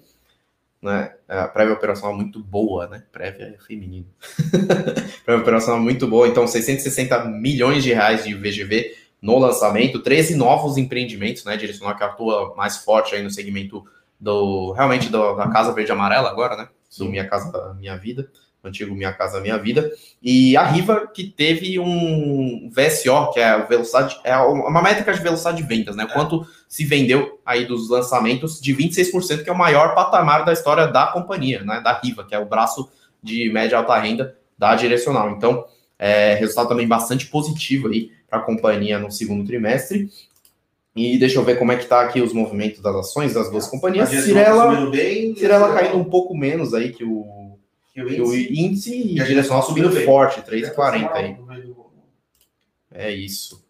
[0.81, 4.07] né, a prévia operacional muito boa, né, prévia é feminino,
[5.25, 10.77] prévia operacional muito boa, então 660 milhões de reais de VGV no lançamento, 13 novos
[10.77, 13.83] empreendimentos, né, direcional que atua mais forte aí no segmento
[14.19, 18.29] do, realmente do, da Casa Verde Amarela agora, né, do Minha Casa Minha Vida,
[18.63, 19.91] antigo Minha Casa Minha Vida,
[20.21, 25.21] e a Riva, que teve um VSO, que é a velocidade, é uma métrica de
[25.21, 26.03] velocidade de vendas, né?
[26.03, 26.13] É.
[26.13, 30.87] Quanto se vendeu aí dos lançamentos de 26%, que é o maior patamar da história
[30.87, 31.81] da companhia, né?
[31.81, 32.89] Da Riva, que é o braço
[33.21, 35.31] de média e alta renda da direcional.
[35.31, 35.65] Então,
[35.99, 40.09] é, resultado também bastante positivo aí para a companhia no segundo trimestre.
[40.95, 43.67] E deixa eu ver como é que tá aqui os movimentos das ações das duas
[43.67, 44.09] companhias.
[44.09, 47.46] Cirela, bem, Cirela caindo um pouco menos aí que o,
[48.05, 51.33] que o que o índice- índice e E a direção direção subindo forte, 3,40 aí.
[51.35, 51.85] No meio do-
[52.91, 53.65] É isso.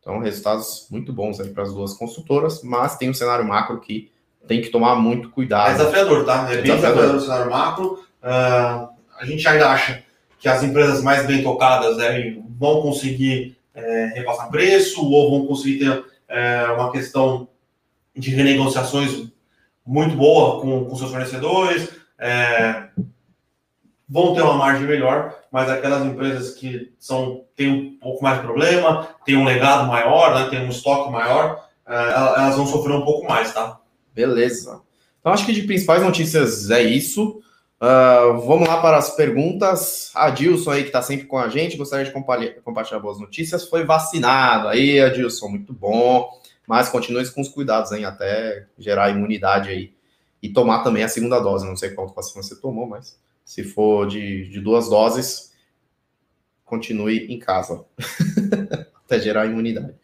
[0.00, 4.10] Então, resultados muito bons aí para as duas consultoras, mas tem um cenário macro que
[4.46, 5.76] tem que tomar muito É cuidado.
[5.76, 6.44] desafiador, tá?
[6.50, 6.96] É bem Desafiador.
[6.96, 8.04] desafiador o cenário macro.
[8.22, 10.02] Ah, a gente ainda acha
[10.38, 15.78] que as empresas mais bem tocadas né, vão conseguir é, repassar preço ou vão conseguir
[15.78, 17.48] ter é, uma questão
[18.16, 19.28] de renegociações
[19.86, 21.88] muito boa com, com seus fornecedores.
[22.18, 22.88] é,
[24.08, 28.44] vão ter uma margem melhor, mas aquelas empresas que são têm um pouco mais de
[28.44, 33.04] problema, têm um legado maior, né, têm um estoque maior, é, elas vão sofrer um
[33.04, 33.78] pouco mais, tá?
[34.14, 34.80] Beleza.
[35.20, 37.40] Então, acho que de principais notícias é isso.
[37.80, 40.10] Ah, vamos lá para as perguntas.
[40.14, 43.68] Adilson aí, que está sempre com a gente, gostaria de compa- compartilhar boas notícias.
[43.68, 44.68] Foi vacinado.
[44.68, 46.28] Aí, Adilson, muito bom.
[46.66, 49.92] Mas continue com os cuidados, hein, até gerar imunidade aí.
[50.42, 51.66] E tomar também a segunda dose.
[51.66, 53.16] Não sei qual vacina você tomou, mas
[53.48, 55.54] se for de, de duas doses,
[56.66, 57.82] continue em casa.
[59.06, 59.94] até gerar imunidade.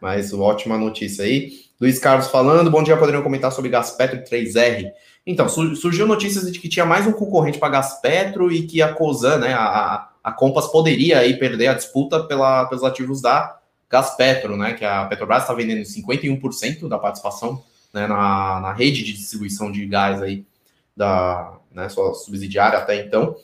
[0.00, 1.66] Mas ótima notícia aí.
[1.78, 4.90] Luiz Carlos falando, bom dia, poderiam comentar sobre Gaspetro e 3R.
[5.26, 8.94] Então, su- surgiu notícias de que tinha mais um concorrente para Gaspetro e que a
[8.94, 14.56] Cosan, né, a, a Compass poderia aí perder a disputa pela, pelos ativos da Gaspetro,
[14.56, 19.70] né, que a Petrobras está vendendo 51% da participação né, na, na rede de distribuição
[19.70, 20.46] de gás aí
[20.96, 23.36] da né, sua subsidiária até então.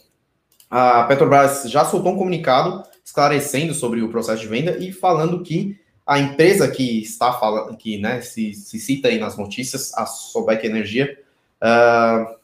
[0.71, 5.79] A Petrobras já soltou um comunicado esclarecendo sobre o processo de venda e falando que
[6.07, 10.67] a empresa que está falando, que né, se, se cita aí nas notícias, a Sobec
[10.67, 11.19] Energia,
[11.61, 12.37] ah,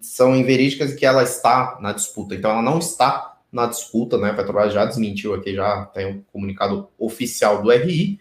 [0.00, 2.34] são inverídicas que ela está na disputa.
[2.34, 4.30] Então, ela não está na disputa, né?
[4.30, 8.18] A Petrobras já desmentiu aqui, já tem um comunicado oficial do RI,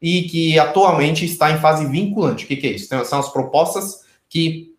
[0.00, 2.44] e que atualmente está em fase vinculante.
[2.44, 2.86] O que, que é isso?
[2.86, 4.75] Então, são as propostas que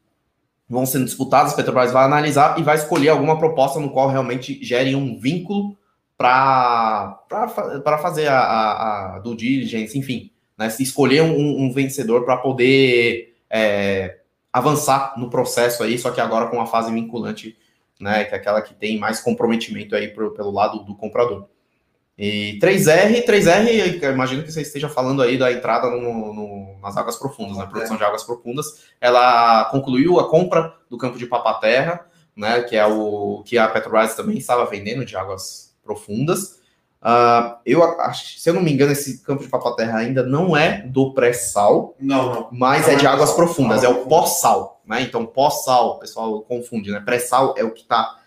[0.69, 4.63] vão sendo disputadas, a Petrobras vai analisar e vai escolher alguma proposta no qual realmente
[4.63, 5.77] gere um vínculo
[6.17, 7.19] para
[8.01, 14.17] fazer a, a, a due diligence, enfim, né, escolher um, um vencedor para poder é,
[14.51, 17.55] avançar no processo aí, só que agora com uma fase vinculante,
[17.99, 21.47] né, que é aquela que tem mais comprometimento aí pro, pelo lado do comprador.
[22.17, 26.97] E 3R, 3R, eu imagino que você esteja falando aí da entrada no, no, nas
[26.97, 28.65] águas profundas, né, produção de águas profundas.
[28.99, 34.15] Ela concluiu a compra do campo de Papaterra, né, que é o que a Petrobras
[34.15, 36.57] também estava vendendo de águas profundas.
[36.99, 40.81] Uh, eu acho, se eu não me engano, esse campo de Papaterra ainda não é
[40.81, 42.49] do pré-sal, Não, não.
[42.51, 45.01] mas Não é de é águas pré-sal, profundas, é o pós-sal, né?
[45.03, 46.99] Então, pós-sal, o pessoal confunde, né?
[46.99, 48.17] Pré-sal é o que está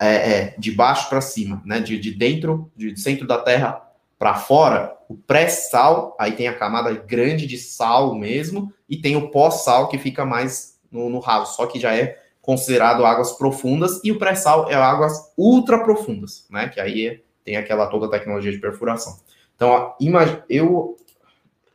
[0.00, 1.80] é, é, de baixo para cima, né?
[1.80, 3.80] De, de dentro, de, centro da terra
[4.18, 4.96] para fora.
[5.08, 9.98] O pré-sal, aí tem a camada grande de sal mesmo, e tem o pós-sal que
[9.98, 14.70] fica mais no, no raso, só que já é considerado águas profundas, e o pré-sal
[14.70, 16.68] é águas ultra profundas, né?
[16.68, 19.18] Que aí é, tem aquela toda a tecnologia de perfuração.
[19.56, 20.42] Então, ó, imag...
[20.48, 20.96] eu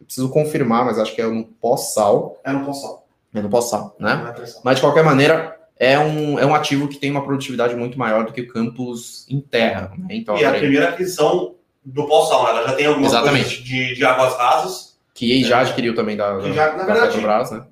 [0.03, 2.39] preciso confirmar, mas acho que é no pós-sal.
[2.43, 3.07] É no pós-sal.
[3.33, 4.33] É no pós-sal, né?
[4.37, 4.59] É.
[4.63, 8.25] Mas de qualquer maneira, é um, é um ativo que tem uma produtividade muito maior
[8.25, 9.93] do que o campus em terra.
[9.97, 10.07] Né?
[10.11, 12.49] Então, E a peraí, primeira aquisição do pós-sal, né?
[12.49, 13.63] ela já tem algumas Exatamente.
[13.63, 14.99] de, de águas rasas.
[15.13, 17.63] que já adquiriu também da, da, já, na da verdade, Petrobras, né?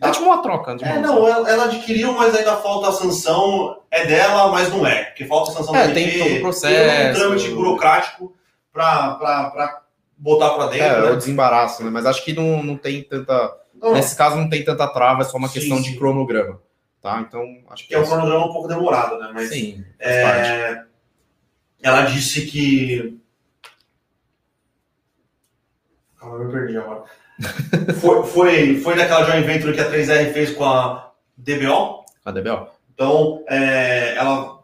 [0.00, 2.92] É tipo uma troca de É, mãos, não, ela, ela adquiriu, mas ainda falta a
[2.92, 3.78] sanção.
[3.90, 5.04] É dela, mas não é.
[5.04, 7.10] Porque falta a sanção É, da tem todo o Tem processo.
[7.10, 8.34] um trâmite burocrático
[8.72, 9.82] para
[10.18, 10.86] botar para dentro.
[10.86, 11.10] É, né?
[11.12, 11.90] o desembaraço, né?
[11.90, 13.56] Mas acho que não, não tem tanta.
[13.80, 15.96] Não, Nesse caso, não tem tanta trava, é só uma Sim, questão de sim.
[15.96, 16.60] cronograma.
[17.04, 17.20] Tá?
[17.20, 19.30] Então, acho que que é um cronograma um pouco demorado, né?
[19.34, 20.84] Mas Sim, é,
[21.82, 23.20] ela disse que.
[26.18, 27.04] Calma, eu me perdi agora.
[28.00, 32.06] foi, foi, foi daquela joint venture que a 3R fez com a DBO.
[32.24, 32.70] A DBO.
[32.94, 34.60] Então, é, ela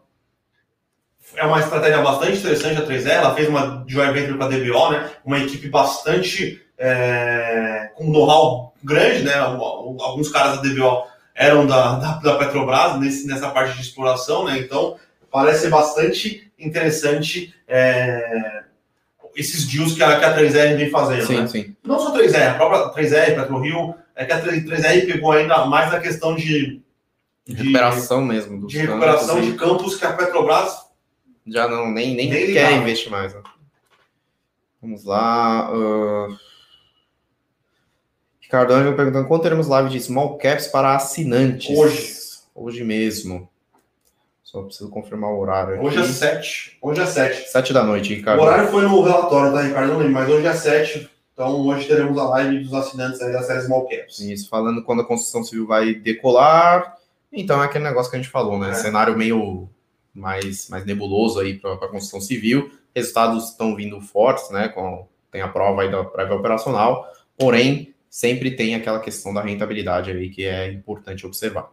[1.35, 3.07] é uma estratégia bastante interessante a 3R.
[3.07, 5.11] Ela fez uma joint venture com a DBO, né?
[5.23, 9.35] Uma equipe bastante é, com know-how grande, né?
[9.35, 14.59] Alguns caras da DBO eram da, da, da Petrobras nesse, nessa parte de exploração, né?
[14.59, 14.97] Então,
[15.31, 18.63] parece ser bastante interessante é,
[19.35, 21.47] esses deals que a, que a 3R vem fazendo, Sim, né?
[21.47, 21.75] sim.
[21.83, 25.91] Não só a 3R, a própria 3R, PetroRio, é que a 3R pegou ainda mais
[25.91, 26.79] na questão de,
[27.47, 28.67] de Recuperação mesmo.
[28.67, 30.77] De recuperação campos de campos que a Petrobras
[31.47, 33.33] Já não, nem, nem, Nem quer investir mais.
[33.33, 33.41] Né?
[34.79, 35.69] Vamos lá.
[35.71, 36.27] ah,
[38.51, 41.77] Ricardo Ângelo perguntando quando teremos live de small caps para assinantes?
[41.77, 42.13] Hoje.
[42.53, 43.49] Hoje mesmo.
[44.43, 45.75] Só preciso confirmar o horário.
[45.75, 45.85] Aqui.
[45.85, 46.77] Hoje é 7.
[46.81, 47.49] Hoje é 7.
[47.49, 48.41] Sete da noite, O Ricardo.
[48.41, 49.93] horário foi no relatório, tá, Ricardo?
[49.93, 51.09] Não lembro, mas hoje é 7.
[51.31, 54.19] Então, hoje teremos a live dos assinantes aí da série Small Caps.
[54.19, 56.97] Isso, falando quando a construção civil vai decolar.
[57.31, 58.71] Então, é aquele negócio que a gente falou, né?
[58.71, 58.73] É.
[58.73, 59.69] Cenário meio
[60.13, 62.69] mais, mais nebuloso aí para a construção civil.
[62.93, 64.67] Resultados estão vindo fortes, né?
[64.67, 67.07] Com, tem a prova aí da prévia operacional.
[67.37, 71.69] Porém, sempre tem aquela questão da rentabilidade aí que é importante observar.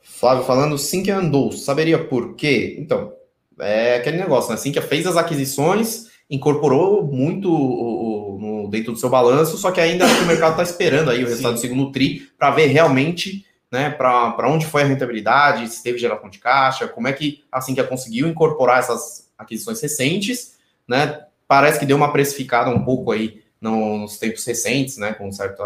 [0.00, 2.76] Flávio falando, Sinqia andou, saberia por quê?
[2.78, 3.12] Então,
[3.58, 4.56] é aquele negócio, né?
[4.56, 9.80] Sinqia fez as aquisições, incorporou muito o, o, no, dentro do seu balanço, só que
[9.80, 11.68] ainda o mercado está esperando aí o resultado Sim.
[11.68, 16.30] do segundo TRI para ver realmente né, para onde foi a rentabilidade, se teve geração
[16.30, 21.24] de caixa, como é que a Sinqia conseguiu incorporar essas aquisições recentes, né?
[21.48, 25.14] Parece que deu uma precificada um pouco aí nos tempos recentes, né?
[25.14, 25.62] Com certo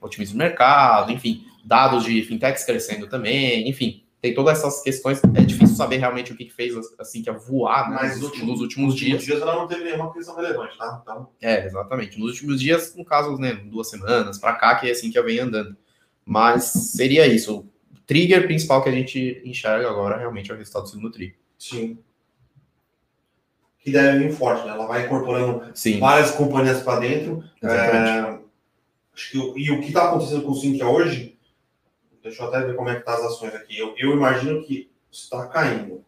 [0.00, 5.20] otimismo do mercado, enfim, dados de fintechs crescendo também, enfim, tem todas essas questões.
[5.34, 8.48] É difícil saber realmente o que, que fez assim que voar né, Mas nos, últimos-
[8.48, 9.22] nos últimos dias.
[9.22, 11.00] dias ela não teve nenhuma aquisição relevante, tá?
[11.02, 12.18] Então, É, exatamente.
[12.18, 15.38] Nos últimos dias, no caso, né, duas semanas para cá, que é assim que vem
[15.40, 15.76] andando.
[16.24, 17.58] Mas seria isso.
[17.92, 21.34] O trigger principal que a gente enxerga agora realmente é o resultado do segundo tri.
[21.58, 21.98] sim.
[23.84, 24.72] Que deve vir forte, né?
[24.72, 27.44] Ela vai incorporando Sim, várias companhias para dentro.
[27.62, 28.38] É,
[29.14, 31.38] acho que, e o que está acontecendo com o Sinqia hoje,
[32.22, 33.78] deixa eu até ver como é que tá as ações aqui.
[33.78, 36.02] Eu, eu imagino que está caindo.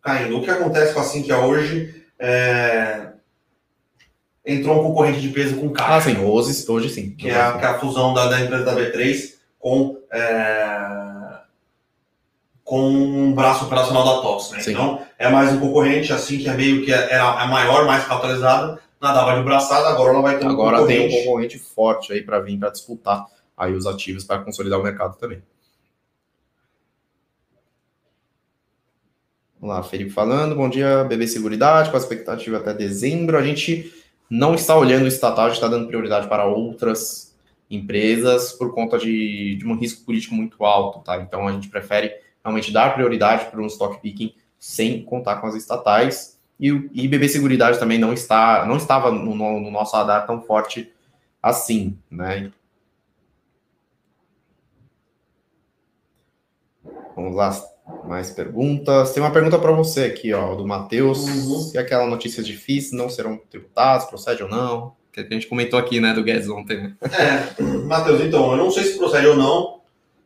[0.00, 0.38] Caindo.
[0.38, 3.12] O que acontece com a Sinqia hoje é,
[4.44, 7.10] entrou um concorrente de peso com Ah, caixa, sim, hoje, hoje sim.
[7.10, 11.13] que, é a, que é a fusão da, da empresa da B3 com, é,
[12.64, 14.52] com um braço operacional da TOS.
[14.52, 14.58] Né?
[14.66, 18.80] Então, é mais um concorrente, assim que é meio que era a maior, mais capitalizada,
[19.00, 21.24] nadava de braçada, agora ela vai ter um Agora tem um concorrente.
[21.24, 25.42] concorrente forte aí para vir para disputar aí os ativos para consolidar o mercado também.
[29.60, 30.54] Vamos lá, Felipe falando.
[30.54, 33.36] Bom dia, BB Seguridade, com a expectativa até dezembro.
[33.36, 33.92] A gente
[34.28, 37.34] não está olhando o estatal, a gente está dando prioridade para outras
[37.70, 41.16] empresas por conta de, de um risco político muito alto, tá?
[41.18, 45.54] Então a gente prefere realmente dar prioridade para um stock picking sem contar com as
[45.54, 46.38] estatais.
[46.60, 50.26] E, o- e BB Seguridade também não está, não estava no, no- no nosso radar
[50.26, 50.92] tão forte
[51.42, 52.50] assim, né?
[57.16, 57.50] Vamos lá,
[58.04, 59.12] mais perguntas.
[59.12, 61.18] Tem uma pergunta para você aqui, ó, do Matheus.
[61.26, 61.58] Uhum.
[61.60, 64.94] Se aquela notícia difícil não serão tributados, procede ou não?
[65.12, 66.96] Que a gente comentou aqui, né, do Guedes ontem, né?
[67.02, 69.80] É, Matheus, então, eu não sei se procede ou não.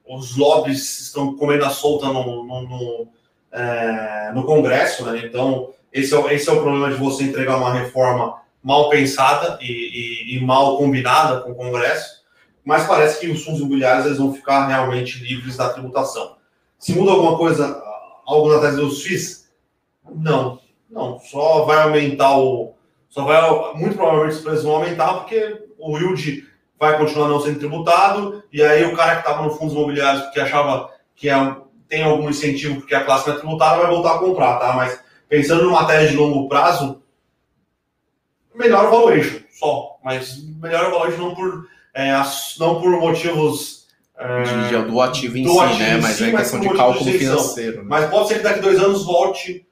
[0.09, 3.09] Os lobbies estão comendo a solta no, no, no,
[3.53, 5.23] é, no Congresso, né?
[5.25, 9.67] Então, esse é, esse é o problema de você entregar uma reforma mal pensada e,
[10.35, 12.19] e- e mal combinada com o Congresso.
[12.65, 16.37] Mas parece que os fundos imobiliários eles vão ficar realmente livres da tributação.
[16.79, 17.83] Se muda alguma coisa,
[18.27, 19.49] algo na tese dos FIIs?
[20.15, 20.59] Não,
[20.91, 21.19] não.
[21.21, 22.75] Só vai aumentar o.
[23.09, 23.41] Só vai.
[23.75, 26.47] Muito provavelmente os preços vão aumentar, porque o yield
[26.79, 30.41] vai continuar não sendo tributado, e aí o cara que estava no fundos imobiliários porque
[30.41, 31.57] achava que é,
[31.89, 34.73] tem algum incentivo porque a classe não é tributada, vai voltar a comprar, tá?
[34.75, 37.03] Mas pensando numa tese de longo prazo,
[38.55, 39.99] melhor o valuation, só.
[40.05, 42.13] Mas melhor o valuation não por, é,
[42.59, 43.87] não por motivos.
[44.17, 45.99] é, De- de- do ativo em do si, ativo né?
[45.99, 47.79] em Mas si, é questão de cálculo de financeiro.
[47.79, 47.87] Né?
[47.89, 49.67] Mas pode ser que daqui a dois anos volte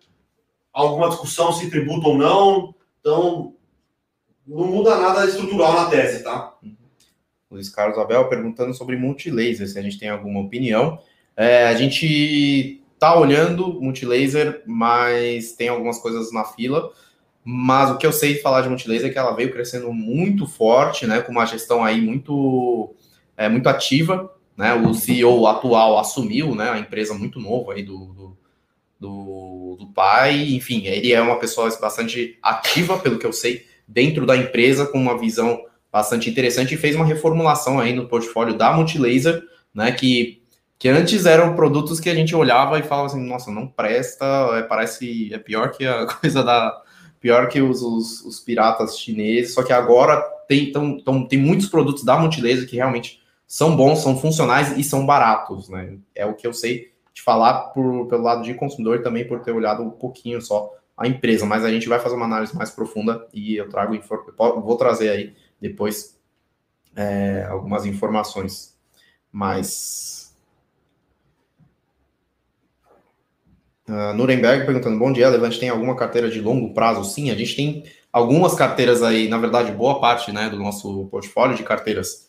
[0.72, 2.74] alguma discussão se tributa ou não.
[3.00, 3.54] Então,
[4.46, 6.54] não muda nada estrutural na tese, tá?
[7.50, 10.98] Luiz Carlos Abel perguntando sobre multilaser, se a gente tem alguma opinião.
[11.36, 16.90] É, a gente tá olhando multilaser, mas tem algumas coisas na fila.
[17.44, 21.06] Mas o que eu sei falar de multilaser é que ela veio crescendo muito forte,
[21.06, 21.20] né?
[21.20, 22.92] Com uma gestão aí muito,
[23.36, 24.32] é, muito ativa.
[24.56, 24.74] Né?
[24.74, 28.38] O CEO atual assumiu né, a empresa muito novo aí do, do,
[28.98, 30.54] do, do pai.
[30.54, 34.98] Enfim, ele é uma pessoa bastante ativa, pelo que eu sei, dentro da empresa, com
[34.98, 35.62] uma visão
[35.96, 39.42] bastante interessante e fez uma reformulação aí no portfólio da Multilaser,
[39.74, 40.42] né, que,
[40.78, 44.62] que antes eram produtos que a gente olhava e falava assim, nossa, não presta, é,
[44.62, 46.82] parece, é pior que a coisa da,
[47.18, 51.66] pior que os, os, os piratas chineses, só que agora tem, tão, tão, tem muitos
[51.66, 56.34] produtos da Multilaser que realmente são bons, são funcionais e são baratos, né, é o
[56.34, 59.88] que eu sei de falar por, pelo lado de consumidor também por ter olhado um
[59.88, 63.70] pouquinho só a empresa, mas a gente vai fazer uma análise mais profunda e eu
[63.70, 63.98] trago,
[64.36, 66.18] vou trazer aí depois
[66.94, 68.76] é, algumas informações
[69.30, 70.34] mais.
[73.88, 77.04] Uh, Nuremberg perguntando: Bom dia, Levante tem alguma carteira de longo prazo?
[77.04, 81.56] Sim, a gente tem algumas carteiras aí, na verdade, boa parte né, do nosso portfólio
[81.56, 82.26] de carteiras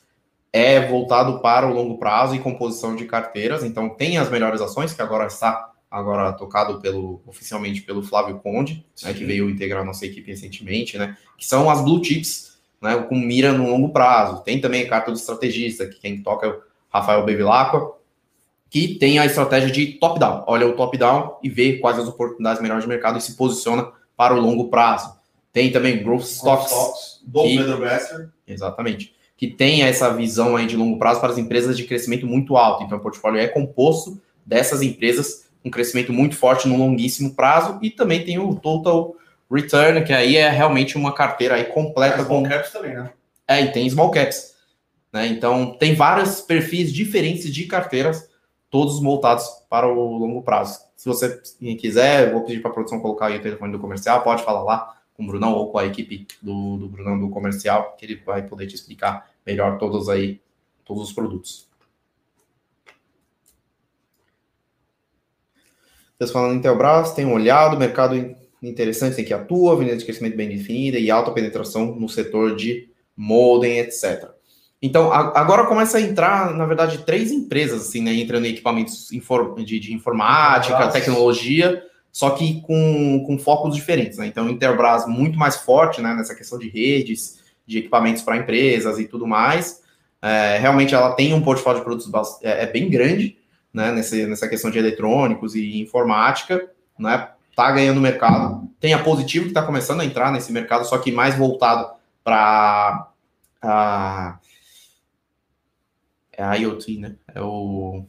[0.51, 3.63] é voltado para o longo prazo e composição de carteiras.
[3.63, 8.85] Então, tem as melhores ações, que agora está agora tocado pelo oficialmente pelo Flávio Conde,
[9.03, 12.46] né, que veio integrar nossa equipe recentemente, né, que são as blue chips,
[12.81, 14.43] né, com mira no longo prazo.
[14.43, 16.59] Tem também a carta do estrategista, que quem toca é o
[16.89, 17.93] Rafael Bevilacqua,
[18.69, 20.43] que tem a estratégia de top-down.
[20.47, 24.35] Olha o top-down e vê quais as oportunidades melhores de mercado e se posiciona para
[24.35, 25.15] o longo prazo.
[25.53, 26.67] Tem também Growth Stocks.
[26.71, 28.29] Stocks do que- Besser.
[28.45, 29.13] Exatamente.
[29.37, 32.83] Que tem essa visão aí de longo prazo para as empresas de crescimento muito alto.
[32.83, 37.89] Então, o portfólio é composto dessas empresas com crescimento muito forte no longuíssimo prazo e
[37.89, 39.15] também tem o Total
[39.51, 43.11] Return, que aí é realmente uma carteira aí completa Mas com com caps também, né?
[43.47, 44.55] é, e tem small caps.
[45.11, 45.27] Né?
[45.27, 48.29] Então, tem vários perfis diferentes de carteiras,
[48.69, 50.81] todos voltados para o longo prazo.
[50.95, 51.41] Se você
[51.79, 54.97] quiser, vou pedir para a produção colocar aí o telefone do comercial, pode falar lá
[55.13, 58.43] com o Brunão ou com a equipe do, do Brunão do comercial, que ele vai
[58.43, 60.41] poder te explicar melhor todos aí,
[60.83, 61.67] todos os produtos.
[66.17, 68.15] Vocês falando em Intelbras, tem um olhado, mercado
[68.61, 72.89] interessante, tem que atua, avenida de crescimento bem definida e alta penetração no setor de
[73.15, 74.29] modem, etc.
[74.81, 79.11] Então, a- agora começa a entrar, na verdade, três empresas, assim, né, entrando em equipamentos
[79.11, 84.27] infor- de, de informática, tecnologia, só que com, com focos diferentes, né?
[84.27, 89.05] Então, Interbras muito mais forte, né, nessa questão de redes, de equipamentos para empresas e
[89.05, 89.81] tudo mais.
[90.21, 93.37] É, realmente, ela tem um portfólio de produtos é, é bem grande,
[93.73, 97.29] né, nessa, nessa questão de eletrônicos e informática, né?
[97.57, 98.69] Tá ganhando mercado.
[98.79, 101.89] Tem a Positivo que está começando a entrar nesse mercado, só que mais voltado
[102.23, 103.09] para
[103.59, 104.37] a
[106.31, 107.15] é a IoT, né?
[107.33, 108.05] É o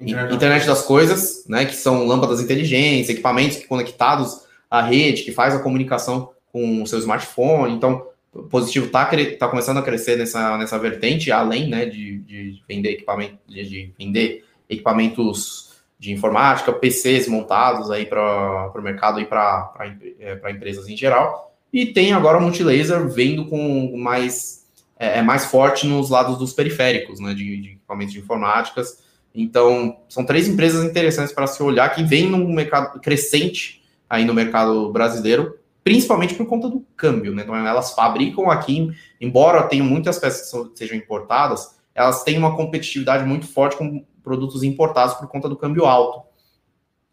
[0.00, 1.64] Internet Internet, das Coisas, né?
[1.64, 6.98] Que são lâmpadas inteligentes, equipamentos conectados à rede, que faz a comunicação com o seu
[6.98, 7.72] smartphone.
[7.74, 12.60] Então, o positivo está tá começando a crescer nessa, nessa vertente, além né, de, de
[12.66, 15.67] vender equipamento, de, de vender equipamentos
[15.98, 19.72] de informática, PCs montados aí para o mercado e para
[20.20, 21.54] é, empresas em geral.
[21.72, 24.58] E tem agora o Multilaser vendo com mais
[24.98, 29.06] é, é mais forte nos lados dos periféricos, né, de, de equipamentos de informáticas.
[29.34, 34.34] Então, são três empresas interessantes para se olhar que vêm num mercado crescente aí no
[34.34, 37.42] mercado brasileiro, principalmente por conta do câmbio, né?
[37.42, 38.90] Então, elas fabricam aqui,
[39.20, 44.62] embora tenham muitas peças que sejam importadas, elas têm uma competitividade muito forte com produtos
[44.62, 46.28] importados por conta do câmbio alto.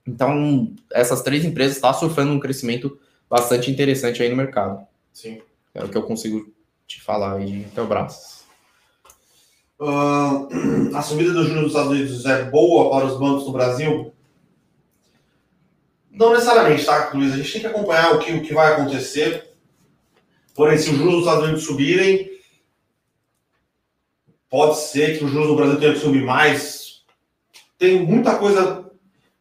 [0.06, 3.00] Então, essas três empresas estão surfando um crescimento
[3.30, 4.86] bastante interessante aí no mercado.
[5.14, 5.42] Sim.
[5.74, 6.54] É o que eu consigo
[6.86, 8.44] te falar aí de Intelbras.
[9.80, 10.48] Ah,
[10.94, 14.14] a subida dos juros dos Estados Unidos é boa para os bancos no Brasil?
[16.12, 17.34] Não necessariamente, tá, Luiz?
[17.34, 19.56] A gente tem que acompanhar o que, o que vai acontecer.
[20.54, 22.36] Porém, se os juros dos Estados Unidos subirem,
[24.50, 26.85] pode ser que os juros do Brasil tenham que subir mais.
[27.78, 28.90] Tem muita coisa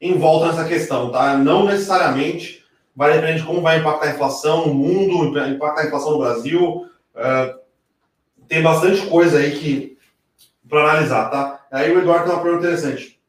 [0.01, 1.37] em volta nessa questão, tá?
[1.39, 2.65] Não necessariamente
[2.95, 6.87] vai depender de como vai impactar a inflação no mundo, impactar a inflação no Brasil.
[7.15, 7.59] Ah,
[8.49, 9.99] tem bastante coisa aí que
[10.69, 11.67] para analisar, tá?
[11.71, 13.21] Aí o Eduardo tem uma pergunta interessante.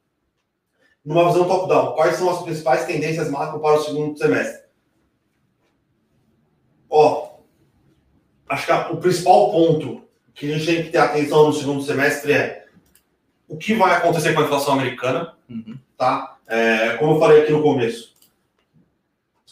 [1.03, 4.66] Numa visão top-down, quais são as principais tendências macro para o segundo semestre?
[6.89, 7.38] Ó,
[8.49, 10.03] acho que o principal ponto
[10.34, 12.64] que a gente tem que ter atenção no segundo semestre é
[13.48, 15.78] o que vai acontecer com a inflação americana, Uhum.
[15.98, 16.38] tá?
[16.48, 18.14] É, como eu falei aqui no começo,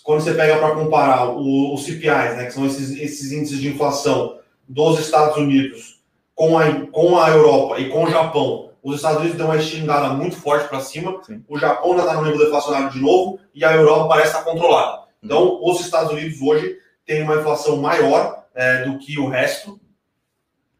[0.04, 3.70] quando você pega para comparar o- os CPIs, né, que são esses, esses índices de
[3.70, 6.02] inflação dos Estados Unidos
[6.36, 10.10] com a, com a Europa e com o Japão, os Estados Unidos dão uma estingada
[10.14, 11.44] muito forte para cima, Sim.
[11.48, 15.04] o Japão ainda está no nível deflacionário de novo e a Europa parece estar controlada.
[15.24, 19.80] Então, os Estados Unidos hoje têm uma inflação maior é, do que o resto,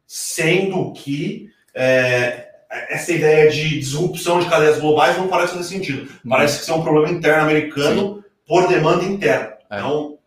[0.06, 2.53] sendo que é,
[2.90, 6.08] essa ideia de disrupção de cadeias globais não parece fazer sentido.
[6.28, 9.54] Parece que isso é um problema interno americano por demanda interna.
[9.70, 9.78] É.
[9.80, 10.18] Então,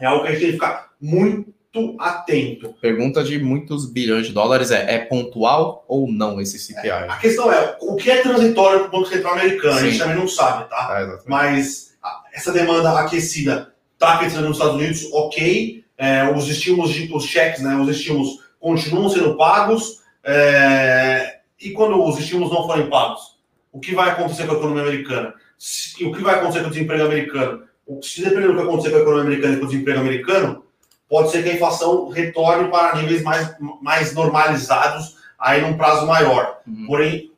[0.00, 2.74] é algo que a gente tem que ficar muito atento.
[2.80, 6.90] Pergunta de muitos bilhões de dólares é: é pontual ou não esse CPI?
[6.90, 9.78] A questão é, o que é transitório para o Banco Central americano?
[9.78, 9.98] A gente Sim.
[9.98, 10.96] também não sabe, tá?
[11.00, 11.28] Exatamente.
[11.28, 15.84] Mas a- essa demanda aquecida está crescendo nos Estados Unidos, ok.
[15.98, 20.00] É, os estímulos, de, os cheques, né, os estímulos continuam sendo pagos.
[20.28, 23.36] é, e quando os estímulos não forem pagos,
[23.72, 25.34] o que vai acontecer com a economia americana?
[25.58, 27.62] Se- o que vai acontecer com o desemprego americano?
[27.86, 30.64] O- Se depender do que acontecer com a economia americana e com o desemprego americano,
[31.08, 36.58] pode ser que a inflação retorne para níveis mais, mais normalizados aí num prazo maior.
[36.66, 36.86] Uhum.
[36.86, 37.32] Porém,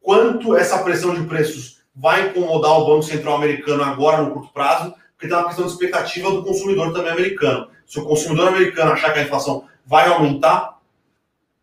[0.00, 4.94] quanto essa pressão de preços vai incomodar o Banco Central americano agora no curto prazo,
[5.12, 7.68] porque tem uma questão de expectativa do consumidor também americano.
[7.86, 10.75] Se o consumidor americano achar que a inflação vai aumentar,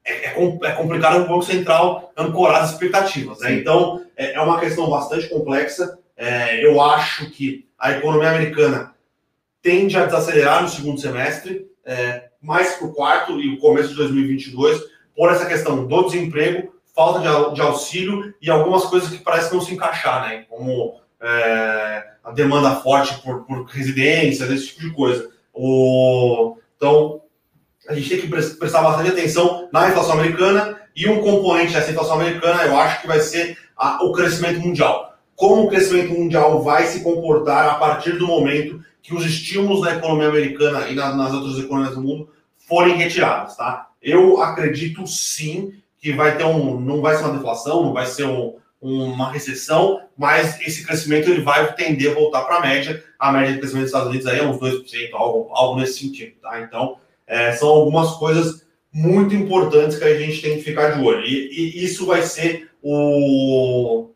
[0.06, 3.39] é, é é complicado o Banco Central ancorar as expectativas.
[3.39, 3.54] Né?
[3.54, 5.97] Então, é, é uma questão bastante complexa.
[6.16, 8.93] é, eu acho que a economia americana
[9.62, 13.95] tende a desacelerar no segundo semestre, é, mais para o quarto e o começo de
[13.95, 14.82] 2022,
[15.16, 19.62] por essa questão do desemprego, falta de, de auxílio e algumas coisas que parecem não
[19.62, 20.45] se encaixar, né?
[20.49, 25.30] Como é, a demanda forte por, por residências, esse tipo de coisa.
[25.54, 27.22] O, então,
[27.88, 32.15] a gente tem que prestar bastante atenção na inflação americana e um componente dessa inflação
[32.15, 35.17] americana, eu acho que vai ser a, o crescimento mundial.
[35.36, 39.95] Como o crescimento mundial vai se comportar a partir do momento que os estímulos da
[39.95, 42.29] economia americana e na, nas outras economias do mundo
[42.67, 43.89] forem retirados, tá?
[44.01, 48.25] Eu acredito sim que vai ter um, não vai ser uma deflação, não vai ser
[48.25, 53.03] um, uma recessão, mas esse crescimento ele vai tender a voltar para a média.
[53.17, 56.34] A média de crescimento dos Estados Unidos aí é uns 2%, algo, algo nesse sentido,
[56.41, 56.61] tá?
[56.61, 56.97] Então,
[57.28, 61.26] é, são algumas coisas muito importantes que a gente tem que ficar de olho.
[61.26, 64.09] E, e isso vai ser o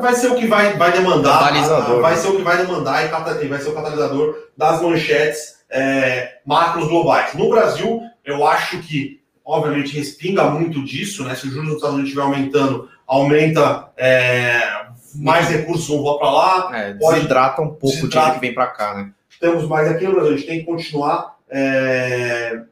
[0.00, 1.52] vai ser o que vai, vai demandar,
[2.00, 6.88] vai ser o que vai demandar e vai ser o catalisador das manchetes é, macros
[6.88, 7.34] globais.
[7.34, 11.34] No Brasil, eu acho que, obviamente, respinga muito disso, né?
[11.34, 16.70] Se o juros dos Estados Unidos estiver aumentando, aumenta é, mais recursos vão para lá.
[16.74, 18.06] É, desidrata um pouco desidrata.
[18.06, 19.12] o dinheiro que vem para cá, né?
[19.40, 21.36] Temos mais aqui no Brasil, a gente tem que continuar.
[21.48, 22.62] É,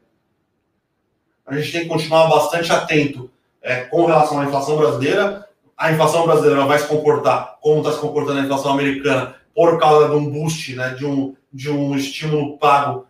[1.45, 3.29] a gente tem que continuar bastante atento
[3.61, 5.47] é, com relação à inflação brasileira.
[5.77, 10.09] A inflação brasileira vai se comportar como está se comportando a inflação americana por causa
[10.09, 13.07] de um boost, né, de, um, de um estímulo pago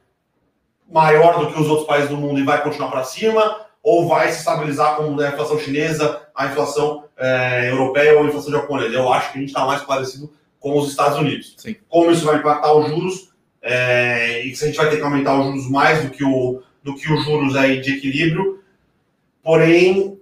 [0.90, 4.32] maior do que os outros países do mundo e vai continuar para cima, ou vai
[4.32, 8.94] se estabilizar como né, a inflação chinesa, a inflação é, europeia ou a inflação japonesa.
[8.94, 11.56] Eu acho que a gente está mais parecido com os Estados Unidos.
[11.58, 11.76] Sim.
[11.88, 13.30] Como isso vai impactar os juros,
[13.68, 16.62] é, e se a gente vai ter que aumentar os juros mais do que, o,
[16.84, 18.64] do que os juros aí de equilíbrio.
[19.42, 20.20] Porém,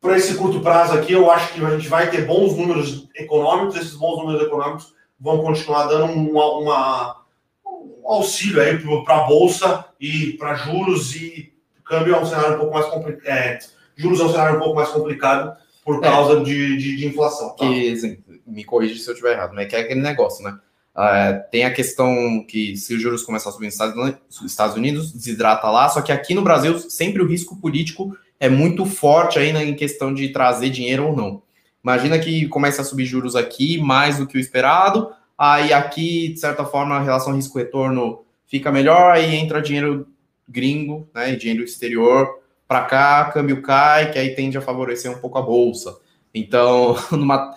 [0.00, 3.76] para esse curto prazo aqui, eu acho que a gente vai ter bons números econômicos,
[3.76, 7.20] esses bons números econômicos vão continuar dando uma, uma
[7.64, 11.52] um auxílio aí para a Bolsa e para juros e
[11.84, 13.28] câmbio é um cenário um pouco mais complicado.
[13.28, 13.58] É,
[13.94, 16.00] juros é um cenário um pouco mais complicado por é.
[16.00, 16.42] causa é.
[16.42, 17.50] de, de, de, inflação.
[17.50, 17.66] Tá?
[17.66, 20.58] Que, assim, me corrija se eu estiver errado, mas é que é aquele negócio, né?
[20.96, 25.70] Uh, tem a questão que se os juros começar a subir nos Estados Unidos, desidrata
[25.70, 29.74] lá, só que aqui no Brasil sempre o risco político é muito forte ainda em
[29.74, 31.42] questão de trazer dinheiro ou não.
[31.82, 36.40] Imagina que começa a subir juros aqui mais do que o esperado, aí aqui, de
[36.40, 40.08] certa forma, a relação risco-retorno fica melhor, aí entra dinheiro
[40.48, 42.28] gringo, né, dinheiro exterior
[42.66, 45.96] para cá, câmbio cai, que aí tende a favorecer um pouco a bolsa.
[46.34, 47.54] Então, numa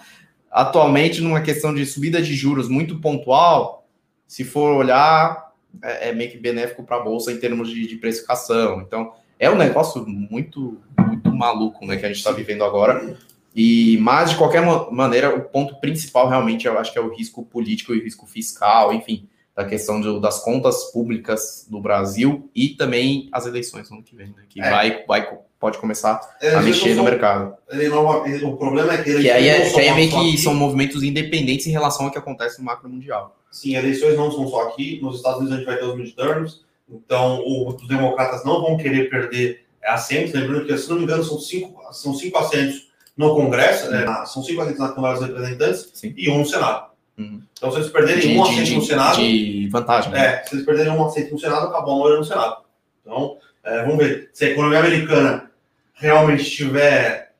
[0.54, 3.88] atualmente, numa questão de subida de juros muito pontual,
[4.28, 5.52] se for olhar,
[5.82, 8.82] é, é meio que benéfico para a Bolsa em termos de, de, precificação.
[8.82, 13.18] Então, é um negócio muito, muito maluco né, que a gente está vivendo agora.
[13.56, 17.44] E, mas, de qualquer maneira, o ponto principal realmente eu acho que é o risco
[17.44, 23.30] político e o risco fiscal, enfim, da questão das contas públicas do Brasil e também
[23.32, 24.70] as eleições no ano que vem, né, que é.
[24.70, 27.56] vai, vai pode começar a mexer no mercado.
[27.72, 29.22] Não, o problema é que...
[29.22, 32.18] Que aí, é, que aí é meio que são movimentos independentes em relação ao que
[32.18, 33.38] acontece no macro mundial.
[33.50, 35.00] Sim, eleições não são só aqui.
[35.02, 39.10] Nos Estados Unidos a gente vai ter os midterms, então os democratas não vão querer
[39.10, 40.34] perder assentos.
[40.34, 44.06] Lembrando que, se não me engano, são cinco, são cinco assentos no Congresso, né?
[44.26, 46.14] são cinco assentos na Câmara dos Representantes Sim.
[46.18, 46.93] e um no Senado.
[47.18, 47.42] Uhum.
[47.54, 49.16] Então, se eles perderem de, um assento de, no Senado.
[49.18, 50.12] De vantagem.
[50.12, 50.26] Né?
[50.26, 52.58] É, se eles perderem um assento no Senado, acabou a maioria no Senado.
[53.02, 54.30] Então, é, vamos ver.
[54.34, 55.52] Se a economia americana
[55.94, 57.34] realmente estiver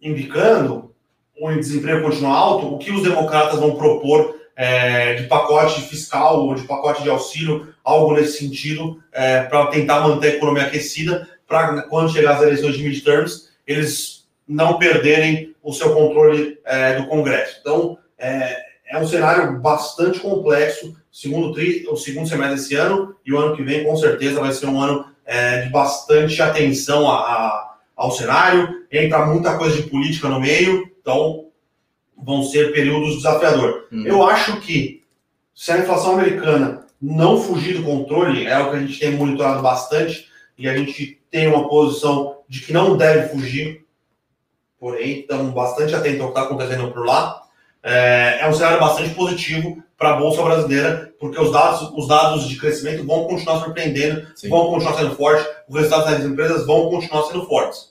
[0.00, 0.94] indicando,
[1.38, 6.54] o desemprego continua alto, o que os democratas vão propor é, de pacote fiscal ou
[6.54, 11.82] de pacote de auxílio, algo nesse sentido, é, para tentar manter a economia aquecida, para
[11.82, 17.58] quando chegar as eleições de midterms, eles não perderem o seu controle é, do Congresso.
[17.60, 23.32] Então, é, é um cenário bastante complexo, segundo tri, o segundo semestre desse ano, e
[23.32, 27.16] o ano que vem, com certeza, vai ser um ano é, de bastante atenção a,
[27.16, 27.70] a
[28.00, 31.48] ao cenário, entra muita coisa de política no meio, então
[32.16, 33.84] vão ser períodos desafiadores.
[33.92, 34.06] Uhum.
[34.06, 35.04] Eu acho que
[35.54, 39.60] se a inflação americana não fugir do controle, é o que a gente tem monitorado
[39.60, 40.26] bastante,
[40.56, 43.84] e a gente tem uma posição de que não deve fugir,
[44.78, 47.42] porém, estamos bastante atentos ao que está acontecendo por lá.
[47.82, 52.48] É, é um cenário bastante positivo para a Bolsa Brasileira, porque os dados, os dados
[52.48, 54.48] de crescimento vão continuar surpreendendo, Sim.
[54.48, 57.90] vão continuar sendo fortes, os resultados das empresas vão continuar sendo fortes.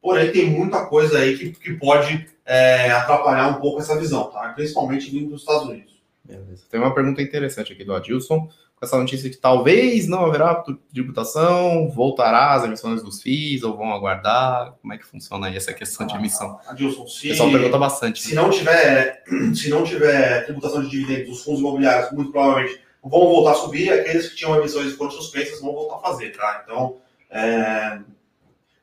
[0.00, 4.52] Porém, tem muita coisa aí que, que pode é, atrapalhar um pouco essa visão, tá?
[4.54, 5.98] principalmente vindo dos Estados Unidos.
[6.24, 6.64] Beleza.
[6.70, 8.48] Tem uma pergunta interessante aqui do Adilson.
[8.78, 10.62] Com essa notícia que talvez não haverá
[10.92, 14.74] tributação, voltará as emissões dos FIIs ou vão aguardar?
[14.80, 16.60] Como é que funciona aí essa questão de emissão?
[16.68, 18.22] Adilson, se, o pessoal pergunta bastante.
[18.22, 23.20] Se não tiver, se não tiver tributação de dividendos dos fundos imobiliários, muito provavelmente vão
[23.20, 23.92] voltar a subir.
[23.92, 26.62] Aqueles que tinham emissões foram suspensas vão voltar a fazer, tá?
[26.64, 26.96] Então,
[27.30, 27.98] é,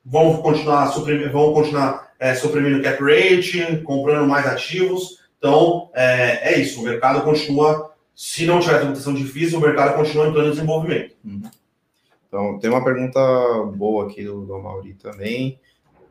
[0.05, 5.19] vão continuar, suprimindo, vão continuar é, suprimindo cap rate, comprando mais ativos.
[5.37, 6.81] Então, é, é isso.
[6.81, 11.15] O mercado continua, se não tiver tributação difícil, o mercado continua em plano de desenvolvimento.
[11.23, 11.41] Uhum.
[12.27, 13.19] Então, tem uma pergunta
[13.75, 15.59] boa aqui do, do Mauri também.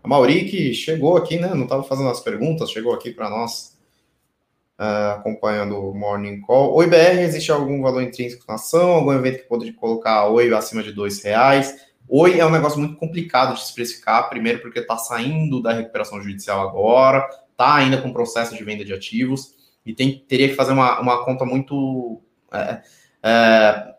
[0.02, 1.54] A Mauri que chegou aqui, né?
[1.54, 3.78] Não estava fazendo as perguntas, chegou aqui para nós,
[4.78, 6.74] uh, acompanhando o Morning Call.
[6.74, 8.90] Oi, BR, existe algum valor intrínseco na ação?
[8.90, 11.74] Algum evento que pode colocar Oi acima de dois reais?
[12.06, 16.20] Oi é um negócio muito complicado de se especificar, primeiro porque está saindo da recuperação
[16.20, 19.53] judicial agora, está ainda com processo de venda de ativos
[19.84, 22.20] e tem, teria que fazer uma, uma conta muito.
[22.52, 22.80] É,
[23.22, 23.94] é,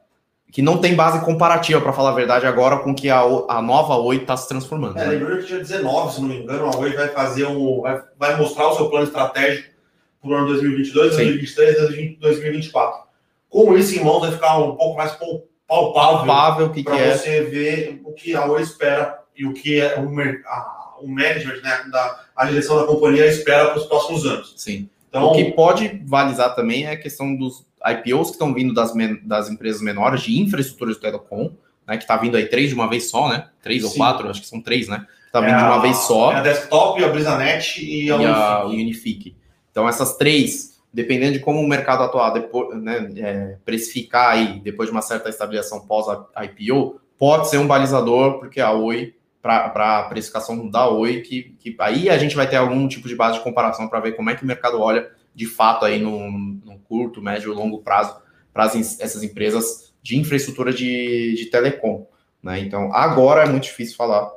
[0.51, 3.97] que não tem base comparativa, para falar a verdade, agora com que a, a nova
[3.97, 4.97] Oi está se transformando.
[4.97, 5.11] É, né?
[5.11, 7.81] lembrando que dia 19, se não me engano, a Oi vai fazer um.
[7.81, 9.75] vai, vai mostrar o seu plano estratégico
[10.21, 11.17] para o ano 2022, Sim.
[11.17, 13.05] 2023 e 2024.
[13.49, 17.17] Com isso em mãos, vai ficar um pouco mais palpável, palpável que, para é.
[17.17, 20.07] você ver o que a Oi espera e o que é o,
[20.47, 24.53] a, o management, né, da, a direção da companhia espera para os próximos anos.
[24.55, 24.89] Sim.
[25.15, 28.91] Então, o que pode balizar também é a questão dos IPOs que estão vindo das,
[29.23, 31.51] das empresas menores de infraestrutura de telecom,
[31.87, 33.47] né, que está vindo aí três de uma vez só, né?
[33.61, 33.87] Três Sim.
[33.87, 35.05] ou quatro, acho que são três, né?
[35.25, 36.33] Está vindo é de uma vez só.
[36.33, 39.37] É a Desktop, a BrisaNet e a, e a Unifique.
[39.71, 44.89] Então, essas três, dependendo de como o mercado atuar, depois, né, é, precificar aí, depois
[44.89, 49.14] de uma certa estabilização pós-IPO, pode ser um balizador, porque a Oi
[49.45, 53.15] para a precificação da Oi, que, que aí a gente vai ter algum tipo de
[53.15, 56.31] base de comparação para ver como é que o mercado olha de fato aí no,
[56.31, 58.19] no curto, médio e longo prazo
[58.51, 62.07] para essas empresas de infraestrutura de, de telecom.
[62.41, 62.59] Né?
[62.61, 64.31] Então, agora é muito difícil falar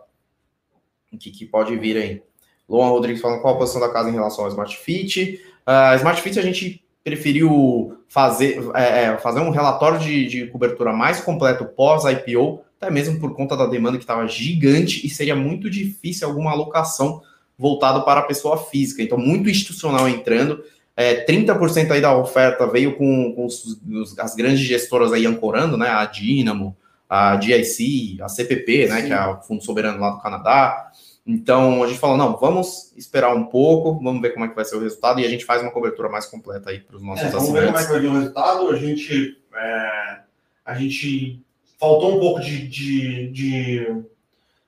[1.10, 2.22] o que, que pode vir aí.
[2.68, 5.40] Luan Rodrigues falando qual a posição da casa em relação ao Smart Fit.
[5.66, 10.92] Uh, Smart Fit a gente preferiu fazer, é, é, fazer um relatório de, de cobertura
[10.92, 15.68] mais completo pós-IPO, até mesmo por conta da demanda que estava gigante e seria muito
[15.68, 17.20] difícil alguma alocação
[17.58, 19.02] voltada para a pessoa física.
[19.02, 20.62] Então, muito institucional entrando.
[20.96, 25.88] É, 30% aí da oferta veio com, com os, as grandes gestoras aí ancorando, né?
[25.88, 26.76] A Dynamo,
[27.10, 29.02] a GIC, a CPP, né?
[29.02, 30.90] Que é o Fundo Soberano lá do Canadá.
[31.26, 34.64] Então, a gente falou, não, vamos esperar um pouco, vamos ver como é que vai
[34.64, 37.26] ser o resultado e a gente faz uma cobertura mais completa aí para os nossos
[37.26, 38.70] é, Vamos ver como é que vai vir o resultado.
[38.70, 40.18] A gente, é,
[40.64, 41.44] a gente
[41.78, 44.02] faltou um pouco de, de, de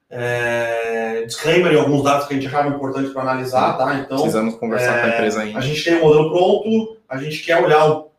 [0.09, 3.95] é, disclaimer em alguns dados que a gente achava importante para analisar, tá?
[3.97, 5.59] Então, precisamos conversar é, com a empresa ainda.
[5.59, 8.11] A gente tem o modelo pronto, a gente quer olhar o,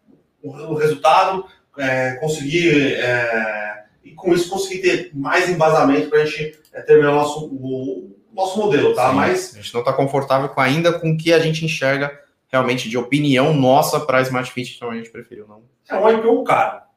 [0.44, 1.46] o resultado,
[1.78, 7.12] é, conseguir é, e com isso conseguir ter mais embasamento para a gente é, terminar
[7.12, 9.10] o nosso, o, nosso modelo, tá?
[9.10, 12.20] Sim, Mas a gente não está confortável com ainda com o que a gente enxerga
[12.50, 15.62] realmente de opinião nossa para a Smart Fit, então a gente preferiu não.
[15.90, 16.91] É um IPO caro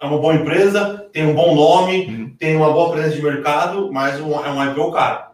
[0.00, 2.36] é uma boa empresa, tem um bom nome, uhum.
[2.38, 5.26] tem uma boa presença de mercado, mas um, é um IPO caro.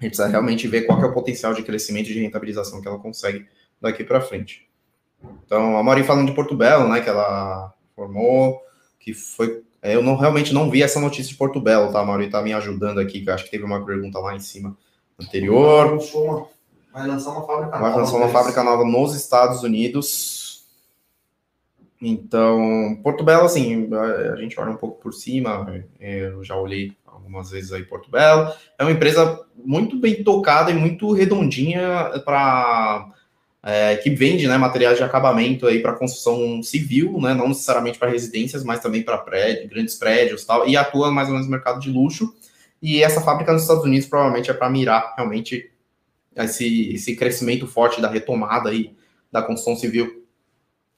[0.00, 2.88] A gente precisa realmente ver qual é o potencial de crescimento e de rentabilização que
[2.88, 3.46] ela consegue
[3.80, 4.68] daqui para frente.
[5.44, 8.60] Então, a Mauri falando de Porto Belo, né, que ela formou,
[8.98, 9.62] que foi...
[9.80, 12.00] É, eu não, realmente não vi essa notícia de Porto Belo, tá?
[12.00, 14.40] A Mauri tá me ajudando aqui, que eu acho que teve uma pergunta lá em
[14.40, 14.76] cima
[15.20, 15.98] anterior.
[16.92, 17.90] Vai lançar uma fábrica nova.
[17.90, 20.37] Vai lançar uma fábrica nova nos Estados Unidos
[22.00, 23.88] então, Porto Belo, assim,
[24.32, 28.52] a, gente olha um pouco por cima, eu já olhei algumas vezes aí Porto Belo.
[28.78, 33.10] É uma empresa muito bem tocada e muito redondinha para
[33.62, 38.08] é, que vende né, materiais de acabamento aí para construção civil, né, não necessariamente para
[38.08, 41.80] residências, mas também para prédio, grandes prédios tal, e atua mais ou menos no mercado
[41.80, 42.32] de luxo.
[42.80, 45.68] E essa fábrica nos Estados Unidos provavelmente é para mirar realmente
[46.36, 48.96] esse, esse crescimento forte da retomada aí
[49.32, 50.17] da construção civil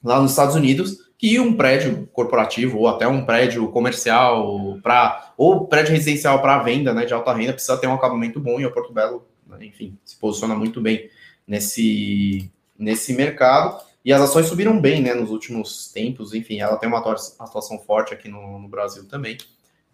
[0.03, 5.67] lá nos Estados Unidos, que um prédio corporativo ou até um prédio comercial para ou
[5.67, 8.73] prédio residencial para venda, né, de alta renda precisa ter um acabamento bom e o
[8.73, 9.27] Porto Belo,
[9.61, 11.11] enfim, se posiciona muito bem
[11.47, 13.85] nesse nesse mercado.
[14.03, 18.15] E as ações subiram bem, né, nos últimos tempos, enfim, ela tem uma atuação forte
[18.15, 19.37] aqui no, no Brasil também.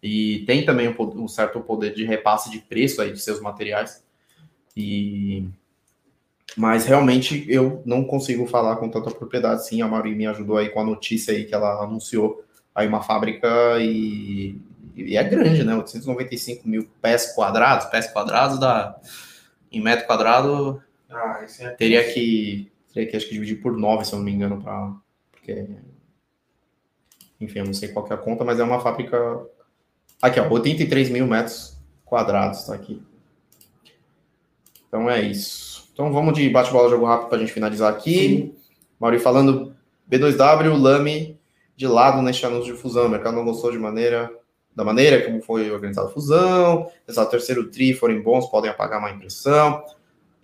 [0.00, 4.04] E tem também um, um certo poder de repasse de preço aí de seus materiais.
[4.76, 5.44] E
[6.57, 9.66] mas realmente eu não consigo falar com tanta propriedade.
[9.66, 12.42] Sim, a Mauri me ajudou aí com a notícia aí que ela anunciou
[12.74, 13.48] aí uma fábrica
[13.80, 14.59] e,
[14.94, 15.76] e é grande, né?
[15.76, 18.98] 895 mil pés quadrados, pés quadrados da
[19.70, 24.12] em metro quadrado ah, é teria que teria que acho que dividir por 9, se
[24.12, 24.92] eu não me engano, para
[25.30, 25.66] porque
[27.40, 29.46] enfim, eu não sei qual é a conta, mas é uma fábrica.
[30.20, 33.02] Aqui, ó, 83 mil metros quadrados, tá aqui.
[34.88, 35.76] Então é isso.
[35.97, 38.55] Então vamos de bate-bola, jogo rápido para a gente finalizar aqui.
[39.01, 39.74] Mauri falando
[40.07, 41.40] B2W, Lame
[41.74, 43.07] de lado neste anúncio de fusão.
[43.07, 44.30] O mercado não gostou de maneira
[44.74, 46.90] da maneira como foi organizada a fusão.
[47.09, 49.82] Essa terceiro tri forem bons, podem apagar uma impressão.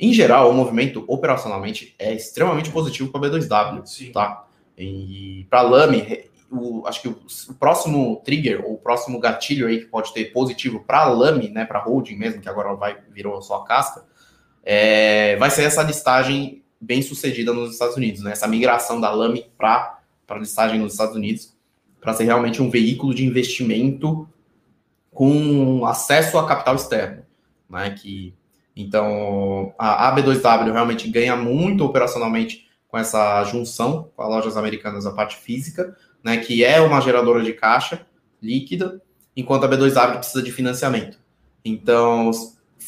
[0.01, 4.11] Em geral, o movimento operacionalmente é extremamente positivo para B2W, Sim.
[4.11, 4.47] tá?
[4.79, 9.81] E para Lame, o, acho que o, o, próximo trigger, ou o próximo gatilho aí
[9.81, 13.43] que pode ter positivo para a Lame, né, para holding mesmo, que agora vai virou
[13.43, 14.03] só a casca,
[14.63, 18.33] é, vai ser essa listagem bem sucedida nos Estados Unidos, né?
[18.33, 19.99] Essa migração da Lame para
[20.29, 21.55] a listagem nos Estados Unidos,
[22.01, 24.29] para ser realmente um veículo de investimento
[25.11, 27.23] com acesso a capital externo,
[27.69, 27.91] né?
[27.91, 28.35] Que
[28.75, 35.13] então a AB2W realmente ganha muito operacionalmente com essa junção com as lojas americanas a
[35.13, 38.07] parte física, né, que é uma geradora de caixa
[38.41, 39.01] líquida,
[39.35, 41.19] enquanto a B2W precisa de financiamento.
[41.65, 42.31] Então,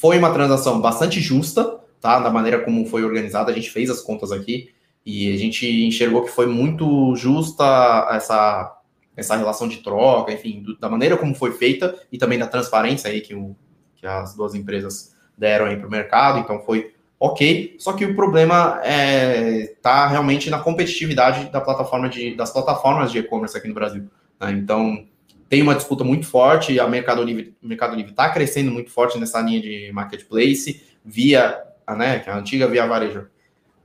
[0.00, 2.20] foi uma transação bastante justa, tá?
[2.20, 4.70] Da maneira como foi organizada, a gente fez as contas aqui
[5.04, 8.78] e a gente enxergou que foi muito justa essa,
[9.16, 13.10] essa relação de troca, enfim, do, da maneira como foi feita e também da transparência
[13.10, 13.54] aí que, o,
[13.96, 16.38] que as duas empresas deram aí para o mercado.
[16.38, 22.08] Então, foi ok, só que o problema está é, tá realmente na competitividade da plataforma
[22.08, 24.08] de, das plataformas de e-commerce aqui no Brasil.
[24.40, 24.52] Né?
[24.52, 25.06] Então,
[25.48, 29.40] tem uma disputa muito forte, a Mercado Livre Mercado Livre está crescendo muito forte nessa
[29.40, 31.62] linha de marketplace, via,
[31.96, 33.26] né, a antiga Via Varejo,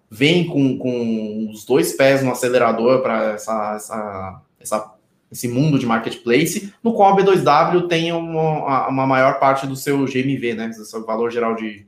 [0.09, 4.95] vem com, com os dois pés no acelerador para essa, essa, essa,
[5.31, 10.05] esse mundo de marketplace, no qual a B2W tem uma, uma maior parte do seu
[10.05, 11.85] GMV, né, do seu valor geral de,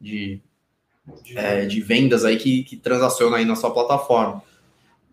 [0.00, 0.42] de
[1.22, 4.42] de, é, de vendas aí que, que transaciona aí na sua plataforma.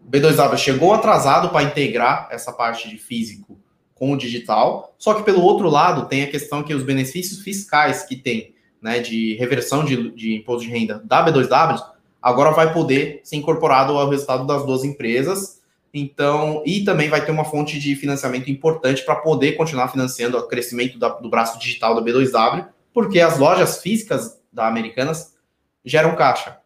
[0.05, 3.59] O B2W chegou atrasado para integrar essa parte de físico
[3.97, 8.03] com o digital, só que pelo outro lado tem a questão que os benefícios fiscais
[8.03, 11.81] que tem, né, de reversão de, de imposto de renda da B2W,
[12.21, 15.61] agora vai poder ser incorporado ao resultado das duas empresas.
[15.93, 20.47] Então, e também vai ter uma fonte de financiamento importante para poder continuar financiando o
[20.47, 25.35] crescimento da, do braço digital da B2W, porque as lojas físicas da Americanas
[25.83, 26.57] geram caixa,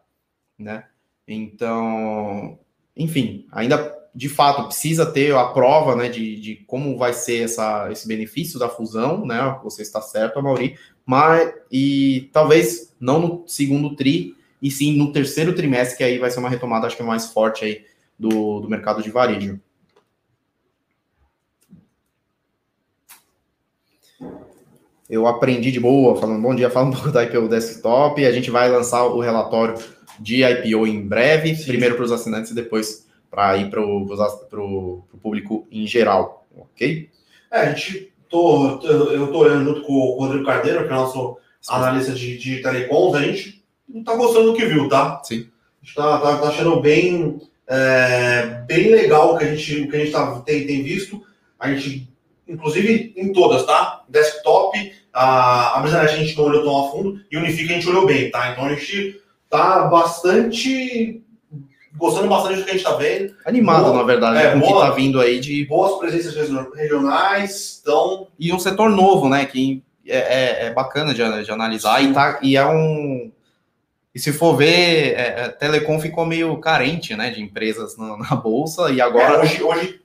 [0.58, 0.84] né?
[1.26, 2.58] Então,
[2.96, 7.90] enfim, ainda de fato precisa ter a prova, né, de, de como vai ser essa,
[7.90, 9.58] esse benefício da fusão, né?
[9.64, 15.54] Você está certo, Mauri, mas e talvez não no segundo tri e sim no terceiro
[15.54, 17.84] trimestre que aí vai ser uma retomada, acho que mais forte aí
[18.18, 19.58] do, do mercado de varejo.
[25.12, 28.50] eu aprendi de boa, falando bom dia, falando um pouco da IPO Desktop, a gente
[28.50, 29.74] vai lançar o relatório
[30.18, 31.66] de IPO em breve, Sim.
[31.66, 37.08] primeiro para os assinantes e depois para ir para o público em geral, ok?
[37.50, 41.38] É, a gente, tô, eu estou olhando junto com o Rodrigo Cardeiro, que é nosso
[41.58, 41.72] Sim.
[41.72, 45.22] analista de, de telecoms, a gente não está gostando do que viu, tá?
[45.24, 45.48] Sim.
[45.80, 49.90] A gente está tá, tá achando bem, é, bem legal o que a gente, o
[49.90, 51.24] que a gente tá, tem, tem visto,
[51.58, 52.06] a gente,
[52.46, 54.04] inclusive em todas, tá?
[54.10, 57.88] Desktop, a, a Brisanet a gente não olhou tão a fundo e Unifica a gente
[57.88, 58.52] olhou bem, tá?
[58.52, 61.22] Então a gente tá bastante
[61.96, 63.34] gostando bastante do que a gente tá vendo.
[63.44, 65.64] Animado, boa, na verdade, é, com o que tá vindo aí de.
[65.66, 66.34] Boas presenças
[66.74, 68.28] regionais, então.
[68.38, 69.44] E um setor novo, né?
[69.44, 73.30] Que é, é, é bacana de, de analisar e, tá, e é um.
[74.14, 78.36] E se for ver, é, é Telecom ficou meio carente, né, de empresas na, na
[78.36, 79.36] bolsa e agora.
[79.36, 80.02] É, hoje, hoje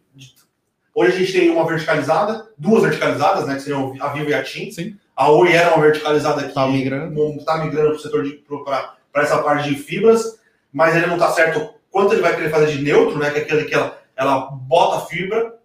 [0.98, 3.54] Hoje a gente tem uma verticalizada, duas verticalizadas, né?
[3.54, 4.72] Que seriam a Vivo e a TIM.
[4.72, 4.98] Sim.
[5.16, 9.22] A Oi era uma verticalizada que está migrando, tá migrando para o setor de para
[9.22, 10.40] essa parte de fibras,
[10.74, 13.32] mas ele não está certo quanto ele vai querer fazer de neutro, né?
[13.32, 15.56] Que é aquele que ela, ela bota a fibra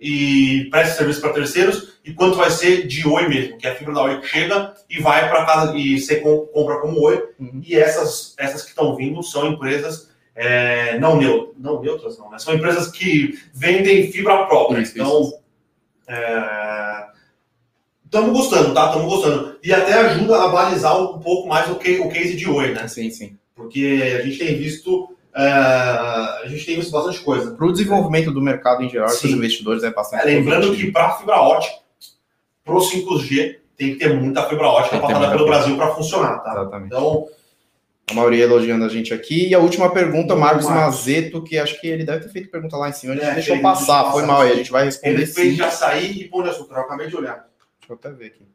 [0.00, 3.74] e presta serviço para terceiros, e quanto vai ser de Oi mesmo, que é a
[3.76, 7.22] fibra da Oi que chega e vai para casa e você compra como Oi.
[7.38, 7.62] Uhum.
[7.64, 12.38] E essas, essas que estão vindo são empresas é, não, neutras, não neutras, não, né?
[12.38, 14.80] São empresas que vendem fibra própria.
[14.80, 15.32] Isso, então,
[18.04, 18.86] estamos é, gostando, tá?
[18.86, 19.58] Estamos gostando.
[19.62, 22.88] E até ajuda a balizar um pouco mais o, que, o case de hoje, né?
[22.88, 23.36] Sim, sim.
[23.54, 25.14] Porque a gente tem visto.
[25.34, 27.52] É, a gente tem visto bastante coisa.
[27.52, 30.22] Para o desenvolvimento do mercado em geral, os investidores é bastante.
[30.22, 31.76] É, lembrando que para fibra ótica,
[32.64, 36.52] para o 5G, tem que ter muita fibra ótica passada pelo Brasil para funcionar, tá?
[36.52, 36.86] Exatamente.
[36.86, 37.28] Então
[38.10, 39.48] a maioria elogiando a gente aqui.
[39.48, 42.76] E a última pergunta, Marcos, Marcos Mazeto, que acho que ele deve ter feito pergunta
[42.76, 43.14] lá em cima.
[43.14, 45.14] A gente é, deixou passar, foi mal, e a gente vai responder.
[45.14, 47.46] Ele fez de açaí e pão de açúcar, eu acabei de olhar.
[47.80, 48.46] Deixa eu até ver aqui.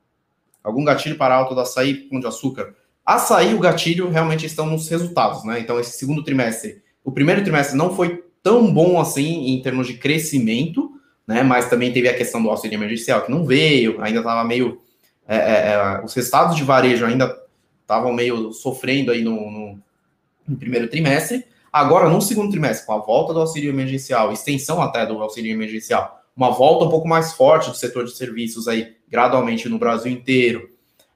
[0.64, 2.76] Algum gatilho para alto do açaí e pão de açúcar?
[3.08, 5.62] Açaí e o gatilho realmente estão nos resultados, né?
[5.62, 9.94] Então, esse segundo trimestre, o primeiro trimestre não foi tão bom assim em termos de
[9.94, 10.92] crescimento,
[11.26, 11.42] né?
[11.42, 14.82] Mas também teve a questão do auxílio emergencial que não veio, ainda estava meio.
[15.26, 17.34] É, é, é, os resultados de varejo ainda
[17.82, 19.80] estavam meio sofrendo aí no, no,
[20.46, 21.46] no, primeiro trimestre.
[21.72, 26.22] Agora, no segundo trimestre, com a volta do auxílio emergencial, extensão até do auxílio emergencial,
[26.36, 30.70] uma volta um pouco mais forte do setor de serviços aí, gradualmente no Brasil inteiro.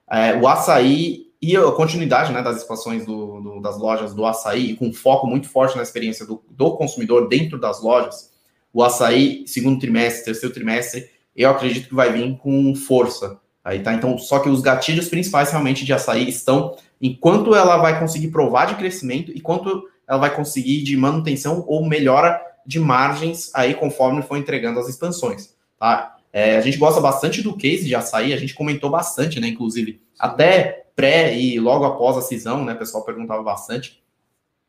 [0.09, 4.75] É, o açaí e a continuidade né, das expansões do, do, das lojas do açaí,
[4.75, 8.31] com foco muito forte na experiência do, do, consumidor dentro das lojas,
[8.71, 13.39] o açaí, segundo trimestre, terceiro trimestre, eu acredito que vai vir com força.
[13.63, 17.77] Aí tá, então, só que os gatilhos principais realmente de açaí estão em quanto ela
[17.77, 22.79] vai conseguir provar de crescimento e quanto ela vai conseguir de manutenção ou melhora de
[22.79, 26.17] margens aí conforme for entregando as expansões, tá?
[26.34, 29.47] É, a gente gosta bastante do case de açaí, a gente comentou bastante, né?
[29.47, 32.73] Inclusive, até pré e logo após a cisão, né?
[32.73, 34.01] O pessoal perguntava bastante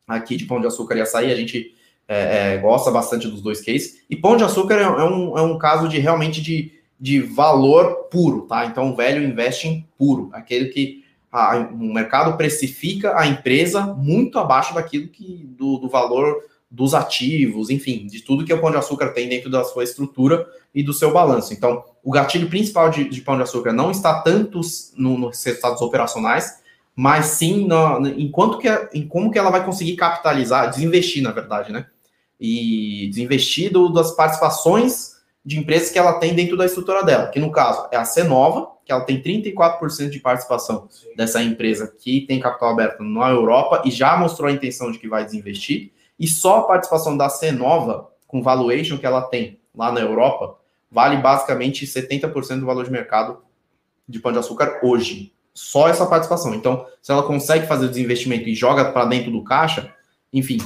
[0.07, 1.73] aqui de pão de açúcar e açaí, a gente
[2.07, 4.03] é, é, gosta bastante dos dois cases.
[4.09, 8.07] E pão de açúcar é, é, um, é um caso de realmente de, de valor
[8.11, 8.65] puro, tá?
[8.65, 14.37] Então o velho investe em puro, aquele que a, o mercado precifica a empresa muito
[14.37, 16.43] abaixo daquilo que do, do valor
[16.73, 20.43] dos ativos, enfim, de tudo que o Pão de Açúcar tem dentro da sua estrutura
[20.73, 21.53] e do seu balanço.
[21.53, 24.59] Então, o gatilho principal de, de Pão de Açúcar não está tanto
[24.97, 26.63] no, nos resultados operacionais,
[26.95, 31.29] mas sim no, em, quanto que, em como que ela vai conseguir capitalizar, desinvestir, na
[31.29, 31.85] verdade, né?
[32.39, 35.13] E desinvestir do, das participações
[35.45, 38.67] de empresas que ela tem dentro da estrutura dela, que no caso é a Cenova,
[38.83, 41.15] que ela tem 34% de participação sim.
[41.15, 45.07] dessa empresa que tem capital aberto na Europa e já mostrou a intenção de que
[45.07, 45.91] vai desinvestir
[46.23, 50.57] e só a participação da Cenova, com valuation que ela tem lá na Europa,
[50.89, 53.39] vale basicamente 70% do valor de mercado
[54.07, 55.33] de pão de açúcar hoje.
[55.53, 56.55] Só essa participação.
[56.55, 59.93] Então, se ela consegue fazer o desinvestimento e joga para dentro do caixa,
[60.31, 60.59] enfim,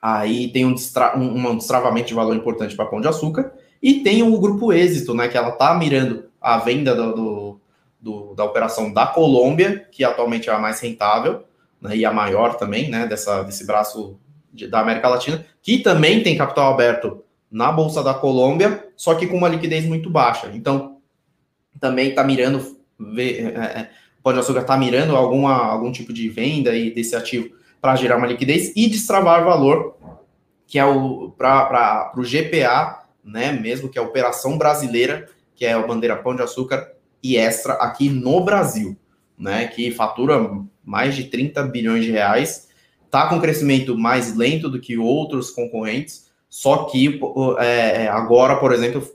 [0.00, 3.52] aí tem um, destra um, um destravamento de valor importante para pão de açúcar.
[3.82, 5.28] E tem o grupo êxito, né?
[5.28, 7.60] Que ela está mirando a venda do, do,
[8.00, 11.44] do, da operação da Colômbia, que atualmente é a mais rentável,
[11.78, 13.06] né, e a maior também, né?
[13.06, 14.18] Dessa, desse braço
[14.52, 19.26] de, da América Latina, que também tem capital aberto na Bolsa da Colômbia, só que
[19.26, 20.50] com uma liquidez muito baixa.
[20.54, 20.98] Então,
[21.78, 22.76] também está mirando,
[23.16, 23.90] é, é,
[24.22, 27.50] Pão de Açúcar está mirando alguma, algum tipo de venda aí desse ativo
[27.80, 29.96] para gerar uma liquidez e destravar valor,
[30.66, 35.72] que é o para o GPA, né, mesmo que é a operação brasileira, que é
[35.72, 36.92] a bandeira Pão de Açúcar
[37.22, 38.96] e Extra aqui no Brasil,
[39.36, 40.50] né, que fatura
[40.84, 42.68] mais de 30 bilhões de reais
[43.12, 47.20] está com crescimento mais lento do que outros concorrentes, só que
[47.58, 49.06] é, é, agora, por exemplo,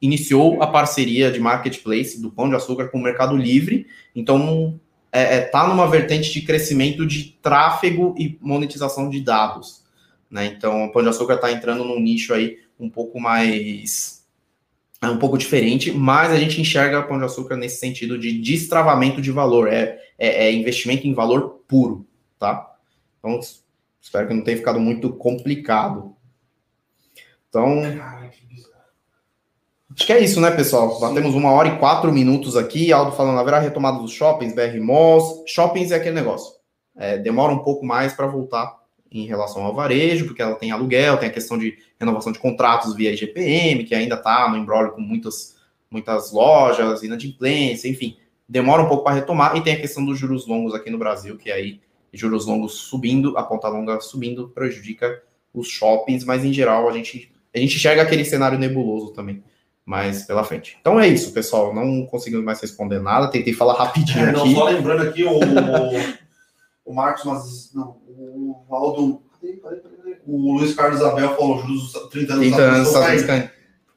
[0.00, 4.78] iniciou a parceria de marketplace do Pão de Açúcar com o Mercado Livre, então
[5.10, 9.82] está é, é, tá numa vertente de crescimento de tráfego e monetização de dados.
[10.30, 10.52] Né?
[10.54, 14.22] Então, o Pão de Açúcar está entrando num nicho aí um pouco mais.
[15.00, 18.38] É um pouco diferente, mas a gente enxerga o Pão de Açúcar nesse sentido de
[18.38, 22.06] destravamento de valor, é, é, é investimento em valor puro,
[22.38, 22.75] tá?
[23.18, 23.40] Então,
[24.00, 26.14] espero que não tenha ficado muito complicado.
[27.48, 27.80] Então,
[29.94, 31.00] acho que é isso, né, pessoal?
[31.00, 32.92] Batemos uma hora e quatro minutos aqui.
[32.92, 35.44] Aldo falando, haverá retomada dos shoppings, BR Malls.
[35.46, 36.54] Shoppings é aquele negócio.
[36.94, 38.76] É, demora um pouco mais para voltar
[39.10, 42.94] em relação ao varejo, porque ela tem aluguel, tem a questão de renovação de contratos
[42.94, 45.56] via IGPM, que ainda está no embrólio com muitas,
[45.90, 48.16] muitas lojas, inadimplência, enfim.
[48.48, 49.56] Demora um pouco para retomar.
[49.56, 51.80] E tem a questão dos juros longos aqui no Brasil, que aí
[52.12, 57.32] juros longos subindo, a ponta longa subindo, prejudica os shoppings, mas em geral a gente,
[57.54, 59.42] a gente enxerga aquele cenário nebuloso também
[59.86, 60.76] mais pela frente.
[60.80, 61.72] Então é isso, pessoal.
[61.72, 63.30] Não conseguimos mais responder nada.
[63.30, 64.54] Tentei falar rapidinho é, não, aqui.
[64.54, 65.38] Só lembrando aqui o,
[66.84, 69.22] o Marcos, mas não, o Valdo,
[70.26, 72.92] o Luiz Carlos Abel falou juros 30 anos, 30 anos
[73.22, 73.50] tá.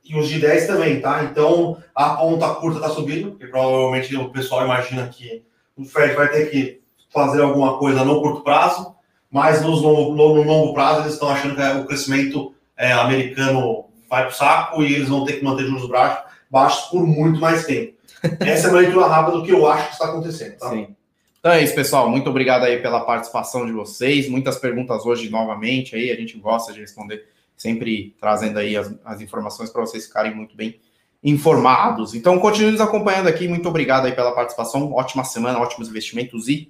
[0.05, 1.23] E os de 10 também, tá?
[1.23, 5.43] Então a ponta curta tá subindo, porque provavelmente o pessoal imagina que
[5.75, 6.78] o Fed vai ter que
[7.09, 8.95] fazer alguma coisa no curto prazo,
[9.29, 14.23] mas no, no, no longo prazo eles estão achando que o crescimento é, americano vai
[14.23, 17.65] para o saco e eles vão ter que manter juros baixos, baixos por muito mais
[17.65, 17.93] tempo.
[18.39, 20.57] Essa é uma leitura rápida do que eu acho que está acontecendo.
[20.57, 20.69] Tá?
[20.69, 20.95] Sim.
[21.39, 22.09] Então é isso, pessoal.
[22.09, 24.27] Muito obrigado aí pela participação de vocês.
[24.27, 26.11] Muitas perguntas hoje novamente aí.
[26.11, 30.55] A gente gosta de responder, sempre trazendo aí as, as informações para vocês ficarem muito
[30.55, 30.79] bem
[31.23, 32.13] informados.
[32.13, 33.47] Então continue nos acompanhando aqui.
[33.47, 34.91] Muito obrigado aí pela participação.
[34.91, 36.69] Ótima semana, ótimos investimentos e